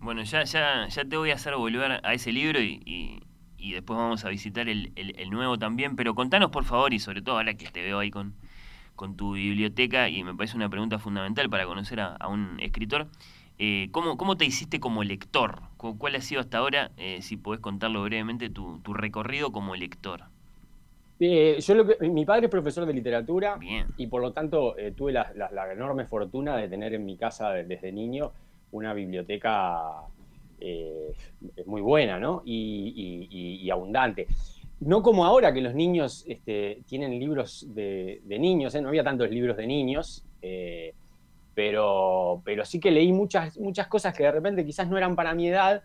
Bueno, 0.00 0.22
ya, 0.22 0.44
ya, 0.44 0.86
ya 0.86 1.04
te 1.06 1.16
voy 1.16 1.30
a 1.30 1.34
hacer 1.34 1.56
volver 1.56 1.98
a 2.04 2.12
ese 2.12 2.30
libro 2.30 2.60
y, 2.60 3.22
después 3.56 3.96
vamos 3.96 4.22
a 4.26 4.28
visitar 4.28 4.68
el, 4.68 4.92
nuevo 5.30 5.58
también. 5.58 5.96
Pero 5.96 6.14
contanos, 6.14 6.50
por 6.50 6.64
favor, 6.64 6.92
y 6.92 6.98
sobre 6.98 7.22
todo 7.22 7.38
ahora 7.38 7.54
que 7.54 7.70
te 7.70 7.80
veo 7.80 8.00
ahí 8.00 8.10
con, 8.10 8.34
con 8.96 9.16
tu 9.16 9.32
biblioteca, 9.32 10.10
y 10.10 10.22
me 10.22 10.34
parece 10.34 10.56
una 10.56 10.68
pregunta 10.68 10.98
fundamental 10.98 11.48
para 11.48 11.64
conocer 11.64 12.00
a 12.00 12.28
un 12.28 12.58
escritor. 12.60 13.08
Eh, 13.58 13.88
¿cómo, 13.92 14.36
te 14.36 14.44
hiciste 14.44 14.80
como 14.80 15.04
lector? 15.04 15.60
¿Cuál 15.76 16.16
ha 16.16 16.20
sido 16.20 16.40
hasta 16.40 16.58
ahora, 16.58 16.90
eh, 16.96 17.22
si 17.22 17.36
podés 17.36 17.60
contarlo 17.60 18.02
brevemente, 18.02 18.50
tu, 18.50 18.80
recorrido 18.92 19.52
como 19.52 19.76
lector? 19.76 20.22
Eh, 21.20 21.60
yo 21.60 21.74
lo 21.74 21.86
mi 22.00 22.24
padre 22.24 22.46
es 22.46 22.50
profesor 22.50 22.84
de 22.84 22.92
literatura 22.92 23.56
y 23.96 24.08
por 24.08 24.20
lo 24.20 24.32
tanto 24.32 24.74
tuve 24.96 25.12
la, 25.12 25.72
enorme 25.72 26.06
fortuna 26.06 26.56
de 26.56 26.68
tener 26.68 26.94
en 26.94 27.04
mi 27.04 27.16
casa 27.16 27.50
desde 27.50 27.92
niño 27.92 28.32
una 28.72 28.92
biblioteca 28.92 30.02
muy 31.66 31.80
buena 31.80 32.18
¿no? 32.18 32.42
y, 32.44 33.70
abundante. 33.70 34.26
No 34.80 35.02
como 35.02 35.24
ahora 35.24 35.54
que 35.54 35.60
los 35.60 35.74
niños 35.74 36.24
este, 36.26 36.80
tienen 36.86 37.18
libros 37.20 37.66
de, 37.72 38.20
de 38.24 38.38
niños, 38.40 38.74
no 38.74 38.88
había 38.88 39.04
tantos 39.04 39.30
libros 39.30 39.56
de 39.56 39.66
niños 39.68 40.24
pero, 41.54 42.42
pero 42.44 42.64
sí 42.64 42.80
que 42.80 42.90
leí 42.90 43.12
muchas, 43.12 43.58
muchas 43.58 43.86
cosas 43.86 44.14
que 44.14 44.24
de 44.24 44.32
repente 44.32 44.64
quizás 44.64 44.88
no 44.88 44.96
eran 44.96 45.16
para 45.16 45.34
mi 45.34 45.48
edad, 45.48 45.82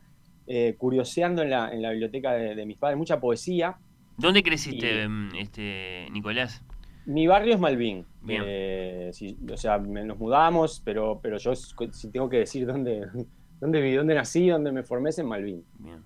eh, 0.47 0.75
curioseando 0.77 1.43
en 1.43 1.51
la, 1.51 1.71
en 1.71 1.81
la 1.81 1.91
biblioteca 1.91 2.33
de, 2.33 2.65
mis 2.65 2.77
padres, 2.77 2.97
mucha 2.97 3.19
poesía. 3.19 3.77
¿Dónde 4.17 4.43
creciste, 4.43 5.03
em, 5.03 5.29
este, 5.35 6.07
Nicolás? 6.11 6.63
Mi 7.05 7.27
barrio 7.27 7.53
es 7.53 7.59
Malvin. 7.59 8.05
Eh, 8.27 9.11
o 9.51 9.57
sea, 9.57 9.77
nos 9.77 10.17
mudamos, 10.17 10.81
pero, 10.83 11.19
pero 11.21 11.37
yo 11.37 11.55
si 11.55 12.11
tengo 12.11 12.29
que 12.29 12.37
decir 12.37 12.65
dónde, 12.65 13.07
dónde 13.61 13.81
viví, 13.81 13.95
dónde 13.95 14.15
nací, 14.15 14.49
dónde 14.49 14.71
me 14.71 14.83
formé 14.83 15.11
es 15.11 15.19
en 15.19 15.27
Malvin. 15.27 15.63
Bien. 15.77 16.03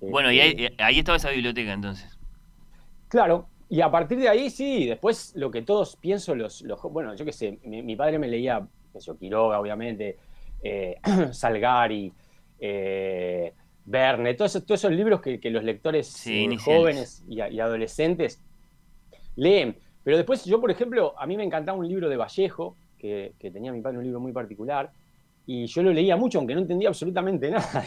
bueno, 0.00 0.32
y 0.32 0.40
ahí, 0.40 0.50
eh, 0.58 0.74
ahí 0.78 0.98
estaba 0.98 1.16
esa 1.16 1.30
biblioteca 1.30 1.72
entonces. 1.72 2.18
Claro, 3.08 3.48
y 3.74 3.80
a 3.80 3.90
partir 3.90 4.20
de 4.20 4.28
ahí, 4.28 4.50
sí, 4.50 4.86
después 4.86 5.32
lo 5.34 5.50
que 5.50 5.62
todos 5.62 5.96
pienso, 5.96 6.36
los, 6.36 6.62
los 6.62 6.80
bueno, 6.82 7.12
yo 7.16 7.24
qué 7.24 7.32
sé, 7.32 7.58
mi, 7.64 7.96
padre 7.96 8.20
me 8.20 8.28
leía, 8.28 8.64
eso, 8.94 9.18
Quiroga, 9.18 9.58
obviamente, 9.58 10.16
eh, 10.62 11.00
Salgari, 11.32 12.12
eh, 12.60 13.52
Verne, 13.84 14.34
todos, 14.34 14.52
todos 14.64 14.78
esos 14.78 14.92
libros 14.92 15.20
que, 15.20 15.40
los 15.50 15.64
lectores 15.64 16.24
eh, 16.28 16.56
jóvenes 16.64 17.24
y, 17.28 17.40
adolescentes 17.40 18.40
leen. 19.34 19.76
Pero 20.04 20.18
después 20.18 20.44
yo, 20.44 20.60
por 20.60 20.70
ejemplo, 20.70 21.12
a 21.18 21.26
mí 21.26 21.36
me 21.36 21.42
encantaba 21.42 21.76
un 21.76 21.88
libro 21.88 22.08
de 22.08 22.16
Vallejo, 22.16 22.76
que, 22.96 23.34
tenía 23.40 23.72
mi 23.72 23.80
padre 23.80 23.98
un 23.98 24.04
libro 24.04 24.20
muy 24.20 24.30
particular, 24.30 24.92
y 25.46 25.66
yo 25.66 25.82
lo 25.82 25.92
leía 25.92 26.16
mucho, 26.16 26.38
aunque 26.38 26.54
no 26.54 26.60
entendía 26.60 26.90
absolutamente 26.90 27.50
nada. 27.50 27.84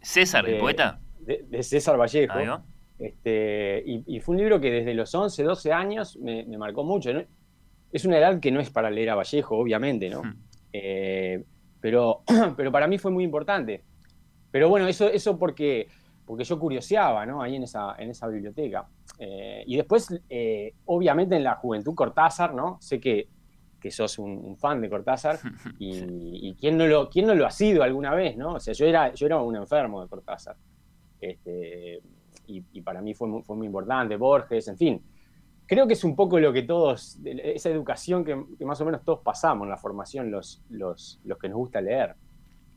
César, 0.00 0.48
el 0.48 0.56
poeta. 0.56 0.98
De, 1.20 1.44
de 1.46 1.62
César 1.62 1.98
Vallejo. 1.98 2.62
Este, 2.98 3.82
y, 3.86 4.20
fue 4.20 4.34
un 4.34 4.40
libro 4.40 4.60
que 4.60 4.70
desde 4.72 4.92
los 4.92 5.14
11, 5.14 5.42
12 5.42 5.72
años 5.72 6.16
me, 6.16 6.44
marcó 6.58 6.82
mucho. 6.82 7.10
Es 7.92 8.04
una 8.04 8.18
edad 8.18 8.40
que 8.40 8.50
no 8.50 8.60
es 8.60 8.70
para 8.70 8.90
leer 8.90 9.10
a 9.10 9.14
Vallejo, 9.14 9.56
obviamente, 9.56 10.10
¿no? 10.10 10.22
Hmm. 10.22 10.36
Eh, 10.72 11.44
pero, 11.80 12.22
pero 12.56 12.72
para 12.72 12.86
mí 12.86 12.98
fue 12.98 13.10
muy 13.10 13.24
importante. 13.24 13.84
Pero 14.50 14.68
bueno, 14.68 14.88
eso, 14.88 15.08
eso 15.08 15.38
porque, 15.38 15.88
porque 16.24 16.44
yo 16.44 16.58
curioseaba, 16.58 17.24
¿no? 17.24 17.40
Ahí 17.40 17.56
en 17.56 17.62
esa, 17.62 17.94
en 17.98 18.10
esa 18.10 18.26
biblioteca. 18.26 18.88
Eh, 19.18 19.62
y 19.66 19.76
después, 19.76 20.08
eh, 20.28 20.74
obviamente, 20.86 21.36
en 21.36 21.44
la 21.44 21.54
juventud 21.56 21.94
Cortázar, 21.94 22.54
¿no? 22.54 22.78
Sé 22.80 22.98
que, 22.98 23.28
que 23.80 23.90
sos 23.90 24.18
un, 24.18 24.56
fan 24.56 24.80
de 24.80 24.90
Cortázar 24.90 25.38
y, 25.78 26.54
¿quién, 26.54 26.76
no 26.76 26.86
lo, 26.86 27.08
quién 27.08 27.26
no 27.26 27.34
lo 27.34 27.46
ha 27.46 27.50
sido 27.50 27.82
alguna 27.82 28.14
vez, 28.14 28.36
¿no? 28.36 28.54
O 28.54 28.60
sea, 28.60 28.74
yo 28.74 28.86
era, 28.86 29.14
yo 29.14 29.26
era 29.26 29.38
un 29.38 29.56
enfermo 29.56 30.02
de 30.02 30.08
Cortázar. 30.08 30.56
Este, 31.20 32.00
y, 32.48 32.80
para 32.80 33.00
mí 33.00 33.14
fue, 33.14 33.42
fue 33.42 33.56
muy 33.56 33.66
importante, 33.66 34.16
Borges, 34.16 34.68
en 34.68 34.76
fin. 34.76 35.02
Creo 35.66 35.86
que 35.86 35.92
es 35.92 36.02
un 36.02 36.16
poco 36.16 36.40
lo 36.40 36.52
que 36.52 36.62
todos, 36.62 37.18
esa 37.24 37.68
educación 37.68 38.24
que, 38.24 38.34
más 38.64 38.80
o 38.80 38.86
menos 38.86 39.04
todos 39.04 39.20
pasamos 39.20 39.66
en 39.66 39.70
la 39.70 39.76
formación, 39.76 40.30
los, 40.30 40.62
los, 40.70 41.20
los 41.24 41.38
que 41.38 41.48
nos 41.48 41.58
gusta 41.58 41.80
leer. 41.80 42.16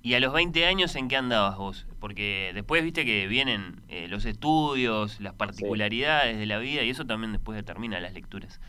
¿Y 0.03 0.15
a 0.15 0.19
los 0.19 0.33
20 0.33 0.65
años 0.65 0.95
en 0.95 1.07
qué 1.07 1.15
andabas 1.15 1.57
vos? 1.57 1.87
Porque 1.99 2.51
después 2.53 2.83
viste 2.83 3.05
que 3.05 3.27
vienen 3.27 3.81
eh, 3.87 4.07
los 4.07 4.25
estudios, 4.25 5.21
las 5.21 5.35
particularidades 5.35 6.37
de 6.37 6.45
la 6.47 6.57
vida 6.57 6.81
y 6.81 6.89
eso 6.89 7.05
también 7.05 7.31
después 7.31 7.55
determina 7.55 7.99
las 7.99 8.13
lecturas. 8.13 8.59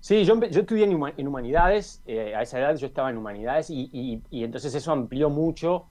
Sí, 0.00 0.24
yo, 0.24 0.38
yo 0.40 0.60
estudié 0.60 0.84
en, 0.84 1.26
humanidades, 1.26 2.02
eh, 2.06 2.34
a 2.36 2.42
esa 2.42 2.60
edad 2.60 2.76
yo 2.76 2.86
estaba 2.86 3.10
en 3.10 3.16
humanidades 3.16 3.70
y, 3.70 4.22
y, 4.30 4.44
entonces 4.44 4.72
eso 4.74 4.92
amplió 4.92 5.30
mucho 5.30 5.86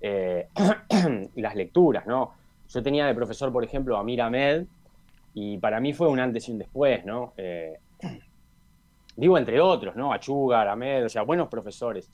eh, 0.00 0.48
las 1.34 1.54
lecturas, 1.54 2.06
¿no? 2.06 2.32
Yo 2.68 2.82
tenía 2.82 3.06
de 3.06 3.14
profesor, 3.14 3.52
por 3.52 3.64
ejemplo, 3.64 3.96
a 3.96 4.00
Amir 4.00 4.20
Ahmed, 4.22 4.66
y 5.34 5.58
para 5.58 5.80
mí 5.80 5.92
fue 5.92 6.08
un 6.08 6.20
antes 6.20 6.48
y 6.48 6.52
un 6.52 6.58
después, 6.58 7.04
¿no? 7.04 7.32
Eh, 7.36 7.78
digo, 9.16 9.38
entre 9.38 9.60
otros, 9.60 9.96
¿no? 9.96 10.12
Achugar, 10.12 10.68
Ahmed, 10.68 11.06
o 11.06 11.08
sea, 11.08 11.22
buenos 11.22 11.48
profesores 11.48 12.10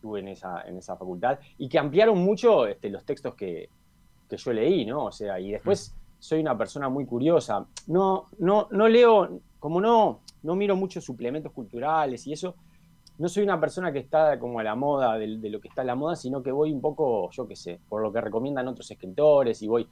tuve 0.00 0.20
en 0.20 0.28
esa, 0.28 0.62
en 0.62 0.76
esa 0.76 0.96
facultad, 0.96 1.38
y 1.58 1.68
que 1.68 1.78
ampliaron 1.78 2.18
mucho 2.18 2.66
este, 2.66 2.90
los 2.90 3.04
textos 3.04 3.34
que, 3.34 3.68
yo 4.30 4.52
leí, 4.52 4.84
¿no? 4.84 5.06
O 5.06 5.12
sea, 5.12 5.38
y 5.40 5.52
después 5.52 5.94
soy 6.18 6.40
una 6.40 6.56
persona 6.58 6.88
muy 6.88 7.06
curiosa. 7.06 7.64
No, 7.86 8.28
no, 8.38 8.68
no 8.70 8.88
leo, 8.88 9.40
como 9.58 9.80
no, 9.80 10.20
no 10.42 10.56
miro 10.56 10.76
muchos 10.76 11.04
suplementos 11.04 11.52
culturales 11.52 12.26
y 12.26 12.32
eso, 12.32 12.56
no 13.18 13.28
soy 13.28 13.42
una 13.42 13.58
persona 13.58 13.92
que 13.92 13.98
está 13.98 14.38
como 14.38 14.60
a 14.60 14.62
la 14.62 14.74
moda 14.74 15.16
de, 15.18 15.26
lo 15.26 15.60
que 15.60 15.68
está 15.68 15.82
a 15.82 15.84
la 15.84 15.94
moda, 15.94 16.16
sino 16.16 16.42
que 16.42 16.52
voy 16.52 16.72
un 16.72 16.80
poco, 16.80 17.30
yo 17.30 17.48
qué 17.48 17.56
sé, 17.56 17.80
por 17.88 18.02
lo 18.02 18.12
que 18.12 18.20
recomiendan 18.20 18.68
otros 18.68 18.90
escritores 18.90 19.62
y 19.62 19.68
voy, 19.68 19.88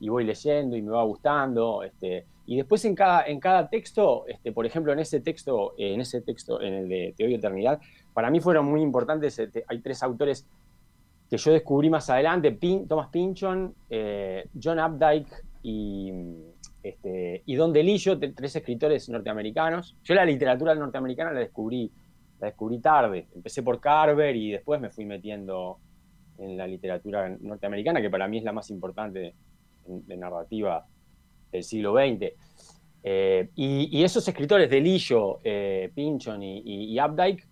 y 0.00 0.08
voy 0.08 0.24
leyendo 0.24 0.76
y 0.76 0.82
me 0.82 0.92
va 0.92 1.02
gustando. 1.02 1.82
Este, 1.82 2.26
y 2.46 2.56
después 2.56 2.84
en 2.84 2.94
cada, 2.94 3.26
en 3.26 3.40
cada 3.40 3.68
texto, 3.68 4.26
este, 4.28 4.52
por 4.52 4.64
ejemplo, 4.64 4.92
en 4.92 5.00
ese 5.00 5.20
texto, 5.20 5.74
en 5.76 6.00
ese 6.00 6.20
texto, 6.20 6.60
en 6.60 6.74
el 6.74 6.88
de 6.88 7.14
Te 7.16 7.34
eternidad, 7.34 7.80
para 8.14 8.30
mí 8.30 8.40
fueron 8.40 8.66
muy 8.66 8.80
importantes. 8.80 9.38
Este, 9.38 9.64
hay 9.66 9.80
tres 9.80 10.02
autores 10.02 10.46
que 11.28 11.36
yo 11.36 11.52
descubrí 11.52 11.90
más 11.90 12.08
adelante, 12.08 12.56
Thomas 12.88 13.08
Pynchon, 13.08 13.74
eh, 13.90 14.48
John 14.62 14.78
Updike 14.78 15.28
y, 15.62 16.12
este, 16.82 17.42
y 17.44 17.54
Don 17.56 17.72
DeLillo, 17.72 18.18
tres 18.18 18.56
escritores 18.56 19.08
norteamericanos. 19.08 19.96
Yo 20.04 20.14
la 20.14 20.24
literatura 20.24 20.74
norteamericana 20.74 21.32
la 21.32 21.40
descubrí 21.40 21.90
la 22.40 22.46
descubrí 22.48 22.78
tarde. 22.80 23.26
Empecé 23.34 23.62
por 23.62 23.80
Carver 23.80 24.34
y 24.36 24.52
después 24.52 24.80
me 24.80 24.90
fui 24.90 25.04
metiendo 25.04 25.78
en 26.38 26.56
la 26.56 26.66
literatura 26.66 27.28
norteamericana, 27.40 28.00
que 28.00 28.10
para 28.10 28.28
mí 28.28 28.38
es 28.38 28.44
la 28.44 28.52
más 28.52 28.70
importante 28.70 29.34
de 29.86 30.16
narrativa 30.16 30.86
del 31.50 31.64
siglo 31.64 31.94
XX. 31.94 32.32
Eh, 33.02 33.50
y, 33.54 34.02
esos 34.02 34.26
escritores 34.28 34.68
de 34.70 34.80
Lillo, 34.80 35.38
eh, 35.42 35.90
Pinchon 35.94 36.42
y, 36.42 37.00
Updike, 37.00 37.46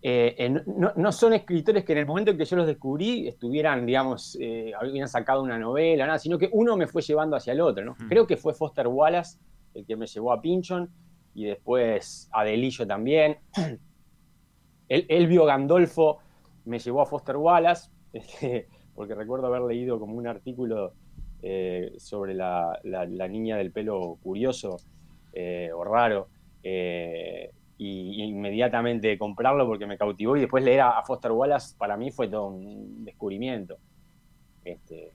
eh, 0.00 0.54
no, 0.96 1.12
son 1.12 1.32
escritores 1.32 1.84
que 1.84 1.92
en 1.92 1.98
el 1.98 2.06
momento 2.06 2.30
en 2.30 2.38
que 2.38 2.44
yo 2.44 2.56
los 2.56 2.66
descubrí 2.66 3.26
estuvieran, 3.26 3.84
digamos, 3.84 4.36
hubieran 4.36 5.08
sacado 5.08 5.42
una 5.42 5.58
novela, 5.58 6.06
nada, 6.06 6.18
sino 6.18 6.38
que 6.38 6.48
uno 6.52 6.76
me 6.76 6.86
fue 6.86 7.02
llevando 7.02 7.36
hacia 7.36 7.52
el 7.52 7.60
otro. 7.60 7.84
¿no? 7.84 7.96
Creo 8.08 8.26
que 8.26 8.36
fue 8.36 8.54
Foster 8.54 8.86
Wallace 8.86 9.38
el 9.74 9.84
que 9.86 9.96
me 9.96 10.06
llevó 10.06 10.32
a 10.32 10.40
Pinchon 10.40 10.88
y 11.34 11.44
después 11.44 12.28
a 12.32 12.44
Delillo 12.44 12.86
también. 12.86 13.38
Elvio 14.88 15.44
Gandolfo 15.44 16.18
me 16.64 16.78
llevó 16.78 17.02
a 17.02 17.06
Foster 17.06 17.36
Wallace, 17.36 17.90
este, 18.12 18.68
porque 18.94 19.14
recuerdo 19.14 19.46
haber 19.46 19.62
leído 19.62 19.98
como 19.98 20.14
un 20.14 20.26
artículo 20.26 20.92
eh, 21.42 21.92
sobre 21.98 22.34
la, 22.34 22.80
niña 23.28 23.56
del 23.56 23.70
pelo 23.70 24.18
curioso 24.22 24.78
eh, 25.32 25.70
o 25.74 25.84
raro, 25.84 26.28
eh, 26.62 27.50
y, 27.76 28.24
inmediatamente 28.24 29.16
comprarlo 29.18 29.66
porque 29.66 29.86
me 29.86 29.96
cautivó 29.96 30.36
y 30.36 30.40
después 30.40 30.64
leer 30.64 30.80
a, 30.80 31.02
Foster 31.04 31.30
Wallace 31.30 31.76
para 31.78 31.96
mí 31.96 32.10
fue 32.10 32.28
todo 32.28 32.48
un 32.48 33.04
descubrimiento. 33.04 33.78
Este, 34.64 35.12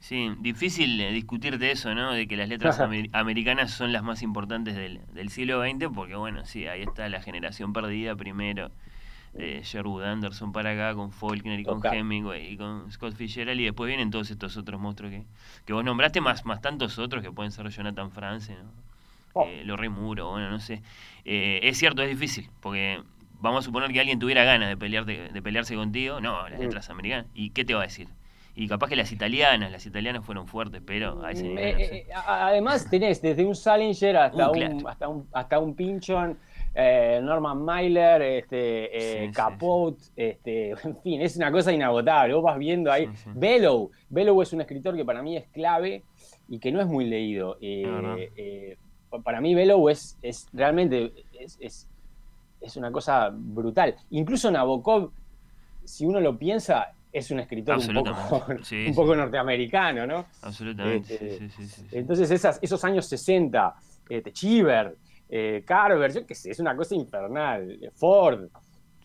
Sí, 0.00 0.34
difícil 0.40 0.96
discutir 1.12 1.58
de 1.58 1.72
eso, 1.72 1.94
¿no? 1.94 2.14
De 2.14 2.26
que 2.26 2.34
las 2.34 2.48
letras 2.48 2.80
americanas 3.12 3.70
son 3.70 3.92
las 3.92 4.02
más 4.02 4.22
importantes 4.22 4.74
del, 4.74 5.02
del, 5.12 5.28
siglo 5.28 5.62
XX, 5.62 5.88
porque 5.94 6.16
bueno, 6.16 6.46
sí, 6.46 6.66
ahí 6.66 6.82
está 6.82 7.08
la 7.10 7.20
generación 7.20 7.74
perdida 7.74 8.16
primero, 8.16 8.70
de 9.32 9.62
Sherwood 9.62 10.02
Anderson 10.02 10.52
para 10.52 10.72
acá, 10.72 10.94
con 10.94 11.12
Faulkner 11.12 11.60
y 11.60 11.64
con 11.64 11.80
Hemingway 11.84 12.52
y 12.52 12.56
con 12.56 12.90
Scott 12.90 13.14
Fitzgerald, 13.14 13.60
y 13.60 13.64
después 13.64 13.88
vienen 13.88 14.10
todos 14.10 14.30
estos 14.30 14.56
otros 14.56 14.80
monstruos 14.80 15.12
que, 15.12 15.24
que 15.64 15.72
vos 15.72 15.84
nombraste, 15.84 16.20
más, 16.20 16.44
más 16.44 16.60
tantos 16.60 16.98
otros 16.98 17.22
que 17.22 17.30
pueden 17.30 17.52
ser 17.52 17.68
Jonathan 17.68 18.10
France, 18.10 18.54
¿no? 18.54 18.70
Oh. 19.32 19.46
Eh, 19.46 19.88
Muro, 19.88 20.30
bueno, 20.30 20.50
no 20.50 20.58
sé. 20.58 20.82
Eh, 21.24 21.60
es 21.62 21.78
cierto, 21.78 22.02
es 22.02 22.08
difícil, 22.08 22.48
porque 22.60 23.00
vamos 23.40 23.64
a 23.64 23.66
suponer 23.66 23.92
que 23.92 24.00
alguien 24.00 24.18
tuviera 24.18 24.44
ganas 24.44 24.68
de, 24.68 24.76
pelear, 24.76 25.04
de, 25.04 25.42
pelearse 25.42 25.74
contigo, 25.76 26.20
no, 26.20 26.48
las 26.48 26.58
mm. 26.58 26.62
letras 26.62 26.90
americanas, 26.90 27.26
¿y 27.34 27.50
qué 27.50 27.64
te 27.64 27.74
va 27.74 27.80
a 27.80 27.84
decir? 27.84 28.08
Y 28.56 28.66
capaz 28.66 28.88
que 28.88 28.96
las 28.96 29.12
italianas, 29.12 29.70
las 29.70 29.86
italianas 29.86 30.24
fueron 30.24 30.48
fuertes, 30.48 30.82
pero 30.84 31.24
a 31.24 31.30
ese 31.30 31.44
nivel, 31.44 31.80
eh, 31.80 32.06
Además 32.26 32.90
tenés 32.90 33.22
desde 33.22 33.44
un 33.44 33.54
Salinger 33.54 34.16
hasta, 34.16 34.50
un, 34.50 34.86
hasta, 34.86 35.08
un, 35.08 35.28
hasta 35.32 35.58
un 35.60 35.74
Pinchon 35.76 36.36
eh, 36.72 37.20
Norman 37.22 37.62
Mailer, 37.64 38.22
este, 38.22 39.24
eh, 39.24 39.30
Capote, 39.32 40.04
este, 40.14 40.70
en 40.84 41.00
fin, 41.02 41.20
es 41.20 41.36
una 41.36 41.50
cosa 41.50 41.72
inagotable. 41.72 42.34
Vos 42.34 42.44
vas 42.44 42.58
viendo 42.58 42.92
ahí. 42.92 43.08
Bellow, 43.34 43.90
Bellow 44.08 44.42
es 44.42 44.52
un 44.52 44.60
escritor 44.60 44.96
que 44.96 45.04
para 45.04 45.22
mí 45.22 45.36
es 45.36 45.48
clave 45.48 46.04
y 46.48 46.58
que 46.58 46.70
no 46.70 46.80
es 46.80 46.86
muy 46.86 47.06
leído. 47.06 47.56
Eh, 47.60 48.76
para 49.24 49.40
mí 49.40 49.54
Bellow 49.54 49.88
es, 49.88 50.16
es 50.22 50.48
realmente 50.52 51.12
es, 51.58 51.88
una 52.76 52.92
cosa 52.92 53.30
brutal. 53.32 53.96
Incluso 54.10 54.50
Nabokov, 54.50 55.10
si 55.84 56.06
uno 56.06 56.20
lo 56.20 56.38
piensa, 56.38 56.92
es 57.12 57.32
un 57.32 57.40
escritor 57.40 57.78
un 57.78 57.94
poco, 57.94 58.44
un 58.86 58.94
poco, 58.94 59.16
norteamericano, 59.16 60.06
¿no? 60.06 60.26
Absolutamente. 60.42 61.14
Este, 61.14 61.98
entonces 61.98 62.30
esos 62.62 62.84
años 62.84 63.06
60, 63.06 63.74
este, 64.08 64.32
Chiver, 64.32 64.96
eh, 65.32 65.62
Carver, 65.64 66.12
yo 66.12 66.26
qué 66.26 66.34
sé, 66.34 66.50
es 66.50 66.58
una 66.58 66.76
cosa 66.76 66.94
infernal. 66.96 67.78
Ford. 67.94 68.48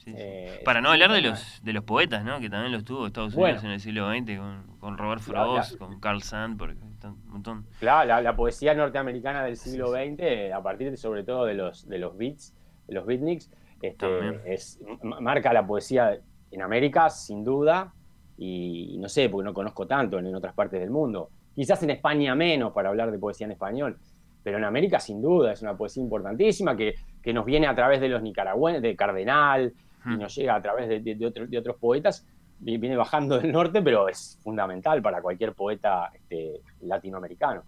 Eh, 0.08 0.62
Para 0.64 0.82
no 0.82 0.90
hablar 0.90 1.12
de 1.12 1.22
los 1.22 1.62
de 1.64 1.74
los 1.74 1.84
poetas, 1.84 2.24
¿no? 2.24 2.40
Que 2.40 2.50
también 2.50 2.72
los 2.72 2.84
tuvo 2.84 3.08
Estados 3.08 3.34
Unidos 3.34 3.64
en 3.64 3.72
el 3.72 3.80
siglo 3.80 4.10
XX 4.10 4.40
con, 4.80 4.98
Robert 4.98 5.22
Frost, 5.22 5.78
con 5.78 6.00
Carl 6.00 6.22
Sandburg, 6.22 6.78
un 7.04 7.28
montón. 7.28 7.66
Claro, 7.80 8.22
la, 8.22 8.36
poesía 8.36 8.76
norteamericana 8.76 9.44
del 9.44 9.58
siglo 9.58 9.92
XX, 9.92 10.54
a 10.54 10.62
partir 10.62 10.96
sobre 10.98 11.24
todo 11.24 11.46
de 11.46 11.56
los 11.56 11.88
de 11.88 11.98
los 11.98 12.16
beats, 12.18 12.56
de 12.88 12.94
los 12.94 13.06
beatniks, 13.06 13.50
este, 13.82 14.54
es, 14.54 14.80
marca 15.02 15.54
la 15.54 15.66
poesía 15.66 16.20
en 16.52 16.62
América, 16.62 17.10
sin 17.10 17.44
duda, 17.44 17.94
y 18.38 18.98
no 19.00 19.10
sé, 19.10 19.30
porque 19.30 19.46
no 19.46 19.54
conozco 19.54 19.88
tanto 19.88 20.20
en 20.20 20.34
otras 20.36 20.54
partes 20.54 20.80
del 20.80 20.92
mundo. 20.92 21.30
Quizás 21.56 21.82
en 21.84 21.90
España 21.92 22.36
menos 22.36 22.74
para 22.74 22.90
hablar 22.90 23.12
de 23.12 23.18
poesía 23.18 23.46
en 23.46 23.52
español, 23.52 23.98
pero 24.46 24.60
en 24.60 24.64
América 24.64 25.00
sin 25.00 25.24
duda 25.24 25.54
es 25.54 25.64
una 25.64 25.76
poesía 25.76 26.04
importantísima 26.04 26.78
que, 26.78 26.94
nos 27.34 27.46
viene 27.46 27.66
a 27.66 27.74
través 27.74 28.00
de 28.00 28.08
los 28.08 28.22
nicaragüenses, 28.22 28.84
de 28.84 28.96
Cardenal, 28.96 29.74
y 30.06 30.18
nos 30.18 30.36
llega 30.36 30.54
a 30.54 30.62
través 30.62 30.88
de, 30.88 31.16
de, 31.16 31.58
otros 31.58 31.78
poetas, 31.78 32.28
viene 32.60 32.96
bajando 32.96 33.40
del 33.40 33.52
norte, 33.52 33.82
pero 33.82 34.08
es 34.08 34.38
fundamental 34.44 35.02
para 35.02 35.20
cualquier 35.20 35.54
poeta 35.54 36.12
este, 36.14 36.62
latinoamericano. 36.82 37.64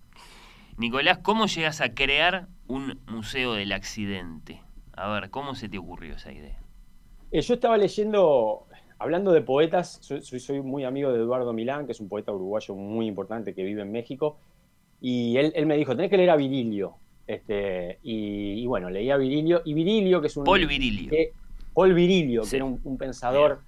Nicolás, 0.78 1.18
¿cómo 1.24 1.48
llegas 1.48 1.82
a 1.82 1.96
crear 1.96 2.46
un 2.68 3.00
museo 3.08 3.54
del 3.54 3.72
accidente? 3.72 4.62
A 4.94 5.10
ver, 5.10 5.32
¿cómo 5.32 5.56
se 5.56 5.70
te 5.70 5.80
ocurrió 5.80 6.13
esa 6.13 6.32
idea? 6.32 6.60
Eh, 7.32 7.42
yo 7.42 7.56
estaba 7.56 7.80
leyendo, 7.80 8.68
hablando 9.00 9.32
de 9.32 9.42
poetas, 9.42 9.98
soy, 10.02 10.22
soy, 10.22 10.62
muy 10.62 10.84
amigo 10.84 11.12
de 11.12 11.18
Eduardo 11.18 11.54
Milán, 11.54 11.88
que 11.88 11.94
es 11.94 12.00
un 12.00 12.08
poeta 12.08 12.32
uruguayo 12.32 12.76
muy 12.76 13.08
importante 13.08 13.56
que 13.56 13.63
vive 13.63 13.82
en 13.82 13.92
México, 13.92 14.38
y 15.00 15.38
él, 15.38 15.66
me 15.66 15.78
dijo, 15.78 15.96
tenés 15.96 16.10
que 16.10 16.18
leer 16.18 16.32
a 16.32 16.36
Virilio. 16.36 16.96
Este, 17.26 18.00
y, 18.04 18.66
bueno, 18.66 18.90
leí 18.90 19.10
a 19.12 19.18
Virilio. 19.18 19.62
Y 19.66 19.74
Virilio, 19.74 20.22
que 20.22 20.28
es 20.28 20.38
un... 20.38 20.44
Paul 20.44 20.66
Virilio. 20.66 21.12
Paul 21.74 21.94
Virilio, 21.94 22.44
que 22.44 22.56
era 22.56 22.66
un, 22.66 22.98
pensador, 22.98 23.60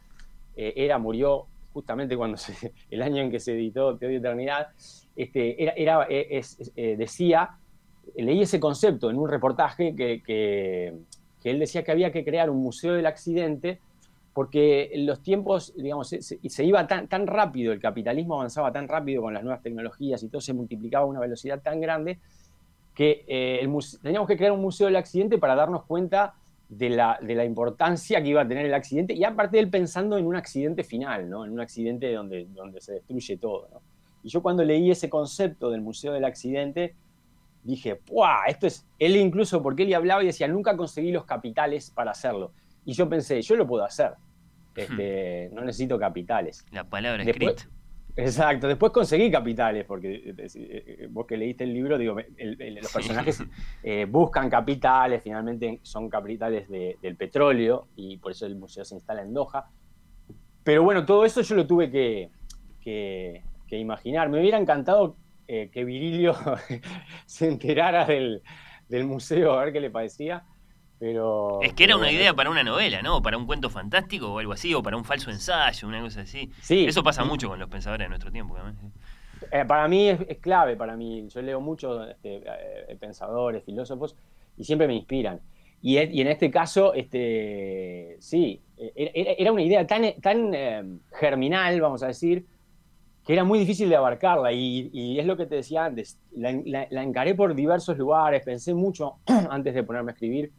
eh, 0.56 0.74
era, 0.76 0.98
murió 0.98 1.46
justamente 1.74 2.18
cuando 2.18 2.38
el 2.92 3.02
año 3.02 3.22
en 3.22 3.32
que 3.32 3.40
se 3.40 3.54
editó 3.54 3.98
Te 3.98 4.16
eternidad, 4.16 4.70
este, 5.16 5.62
era, 5.62 5.74
era 5.74 6.08
eh, 6.10 6.42
eh, 6.76 6.96
decía, 6.98 7.52
leí 8.16 8.42
ese 8.42 8.60
concepto 8.60 9.10
en 9.10 9.18
un 9.18 9.30
reportaje 9.30 9.96
que, 9.96 10.24
que, 10.24 10.96
que 11.44 11.50
él 11.52 11.60
decía 11.60 11.84
que 11.84 11.92
había 11.92 12.12
que 12.12 12.24
crear 12.24 12.50
un 12.50 12.58
museo 12.58 12.94
del 12.94 13.06
accidente 13.06 13.80
porque 14.34 14.92
los 14.96 15.22
tiempos, 15.22 15.74
digamos, 15.76 16.10
se, 16.10 16.64
iba 16.64 16.88
tan, 16.88 17.08
tan 17.08 17.28
rápido, 17.28 17.74
el 17.74 17.80
capitalismo 17.80 18.36
avanzaba 18.36 18.72
tan 18.72 18.88
rápido 18.88 19.22
con 19.22 19.34
las 19.34 19.44
nuevas 19.44 19.62
tecnologías 19.62 20.22
y 20.24 20.30
todo 20.30 20.42
se 20.42 20.54
multiplicaba 20.54 21.06
a 21.06 21.08
una 21.08 21.20
velocidad 21.20 21.62
tan 21.62 21.82
grande 21.82 22.20
que 22.94 23.26
eh, 23.28 23.68
teníamos 24.02 24.28
que 24.28 24.38
crear 24.38 24.52
un 24.52 24.62
museo 24.62 24.88
del 24.88 24.98
accidente 24.98 25.38
para 25.38 25.56
darnos 25.56 25.86
cuenta 25.86 26.36
de 26.68 26.90
la, 26.90 27.18
de 27.22 27.34
la, 27.34 27.46
importancia 27.46 28.22
que 28.22 28.30
iba 28.30 28.42
a 28.42 28.48
tener 28.48 28.66
el 28.66 28.74
accidente 28.74 29.14
y 29.14 29.24
aparte 29.24 29.58
de 29.58 29.64
él 29.64 29.70
pensando 29.70 30.18
en 30.18 30.28
un 30.28 30.36
accidente 30.36 30.84
final, 30.84 31.30
¿no? 31.30 31.46
en 31.46 31.52
un 31.52 31.60
accidente 31.60 32.14
donde, 32.14 32.46
donde 32.50 32.80
se 32.82 32.94
destruye 32.94 33.38
todo. 33.38 33.82
Y 34.24 34.30
yo 34.30 34.42
cuando 34.42 34.64
leí 34.64 34.92
ese 34.92 35.10
concepto 35.10 35.72
del 35.72 35.82
museo 35.82 36.14
del 36.14 36.26
accidente, 36.26 36.96
dije, 37.64 37.96
¡puah! 37.96 38.46
Esto 38.48 38.68
es, 38.68 38.86
él 39.00 39.16
incluso, 39.16 39.64
porque 39.64 39.84
él 39.84 39.94
hablaba 39.94 40.24
y 40.24 40.28
decía, 40.28 40.48
nunca 40.48 40.76
conseguí 40.76 41.12
los 41.12 41.26
capitales 41.26 41.92
para 41.92 42.12
hacerlo. 42.12 42.52
Y 42.90 42.94
yo 42.94 43.08
pensé, 43.08 43.40
yo 43.44 43.56
lo 43.56 43.68
puedo 43.68 43.84
hacer. 43.84 44.14
Este, 44.76 45.52
no 45.54 45.64
necesito 45.64 46.00
capitales. 46.00 46.66
La 46.72 46.84
palabra 46.84 47.22
escrita. 47.22 47.68
Exacto, 48.16 48.68
después 48.68 48.92
conseguí 48.92 49.30
capitales, 49.30 49.86
porque 49.86 50.16
eh, 50.16 50.34
eh, 50.36 50.50
eh, 50.56 51.08
vos 51.12 51.28
que 51.28 51.38
leíste 51.38 51.66
el 51.66 51.74
libro, 51.74 52.00
digo, 52.00 52.16
los 52.16 52.92
personajes 52.92 53.44
buscan 54.10 54.50
capitales, 54.50 55.22
finalmente 55.22 55.80
son 55.84 56.10
capitales 56.10 56.68
del 56.68 57.16
petróleo, 57.16 57.90
y 57.96 58.18
por 58.18 58.32
eso 58.32 58.48
el 58.48 58.56
museo 58.56 58.84
se 58.84 58.96
instala 58.96 59.22
en 59.22 59.36
Doha. 59.36 59.70
Pero 60.64 60.82
bueno, 60.82 61.06
todo 61.06 61.26
eso 61.26 61.44
yo 61.44 61.54
lo 61.54 61.68
tuve 61.68 61.92
que, 61.92 62.32
que, 62.82 63.44
imaginar. 63.78 64.30
Me 64.30 64.40
hubiera 64.40 64.58
encantado 64.58 65.16
que 65.46 65.84
Virilio 65.86 66.36
se 67.28 67.48
enterara 67.48 68.06
del, 68.06 68.42
del 68.88 69.06
museo, 69.06 69.54
a 69.54 69.66
ver 69.66 69.74
qué 69.74 69.80
le 69.80 69.92
parecía 69.92 70.44
es 71.02 71.74
que 71.74 71.84
era 71.86 71.96
una 71.96 72.12
idea 72.12 72.34
para 72.34 72.50
una 72.50 72.64
novela, 72.64 73.02
¿no? 73.02 73.22
Para 73.22 73.38
un 73.38 73.46
cuento 73.46 73.70
fantástico 73.70 74.34
o 74.34 74.40
algo 74.40 74.52
así, 74.52 74.74
o 74.74 74.84
para 74.84 74.98
un 74.98 75.06
falso 75.06 75.32
ensayo, 75.32 75.88
una 75.88 76.02
cosa 76.02 76.22
así. 76.22 76.52
Sí. 76.62 76.86
Eso 76.86 77.04
pasa 77.04 77.24
mucho 77.24 77.48
con 77.48 77.58
los 77.58 77.70
pensadores 77.70 78.06
de 78.06 78.10
nuestro 78.10 78.32
tiempo. 78.32 78.58
Eh, 79.52 79.64
para 79.66 79.88
mí 79.88 80.10
es, 80.10 80.38
clave, 80.40 80.76
para 80.76 80.98
mí. 80.98 81.26
Yo 81.30 81.42
leo 81.42 81.62
muchos 81.62 82.10
este, 82.10 82.44
eh, 82.46 82.98
pensadores, 83.00 83.64
filósofos, 83.64 84.16
y 84.58 84.66
siempre 84.66 84.88
me 84.88 84.96
inspiran. 84.96 85.40
Y, 85.82 85.98
en 85.98 86.28
este 86.28 86.52
caso, 86.52 86.94
este, 86.94 88.18
sí, 88.20 88.62
era 88.76 89.54
una 89.54 89.62
idea 89.62 89.88
tan, 89.88 90.14
tan 90.22 90.54
em, 90.54 91.00
germinal, 91.18 91.80
vamos 91.80 92.04
a 92.04 92.08
decir, 92.08 92.46
que 93.26 93.32
era 93.32 93.46
muy 93.46 93.60
difícil 93.60 93.88
de 93.88 93.96
abarcarla. 93.96 94.52
Y, 94.52 95.18
es 95.18 95.26
lo 95.26 95.38
que 95.38 95.46
te 95.46 95.56
decía 95.56 95.86
antes, 95.86 96.20
la, 96.36 96.52
encaré 96.92 97.34
por 97.34 97.56
diversos 97.56 97.98
lugares, 97.98 98.44
pensé 98.44 98.74
mucho 98.74 99.20
antes 99.50 99.74
de 99.74 99.84
ponerme 99.84 100.12
a 100.12 100.14
escribir 100.16 100.52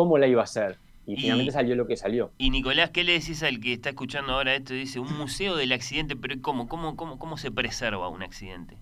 cómo 0.00 0.16
la 0.16 0.26
iba 0.26 0.40
a 0.40 0.44
hacer. 0.44 0.78
Y, 1.06 1.16
finalmente 1.16 1.52
salió 1.52 1.74
lo 1.74 1.86
que 1.86 1.96
salió. 1.96 2.30
Y 2.38 2.48
Nicolás, 2.48 2.90
¿qué 2.90 3.04
le 3.04 3.12
decís 3.12 3.42
al 3.42 3.60
que 3.60 3.74
está 3.74 3.90
escuchando 3.90 4.32
ahora 4.32 4.54
esto? 4.54 4.72
Dice, 4.72 4.98
un 4.98 5.12
museo 5.18 5.56
del 5.56 5.72
accidente, 5.72 6.16
pero 6.16 6.36
¿cómo, 6.40 6.68
cómo, 6.68 6.96
cómo, 6.96 7.18
cómo 7.18 7.36
se 7.36 7.50
preserva 7.50 8.08
un 8.08 8.22
accidente? 8.22 8.76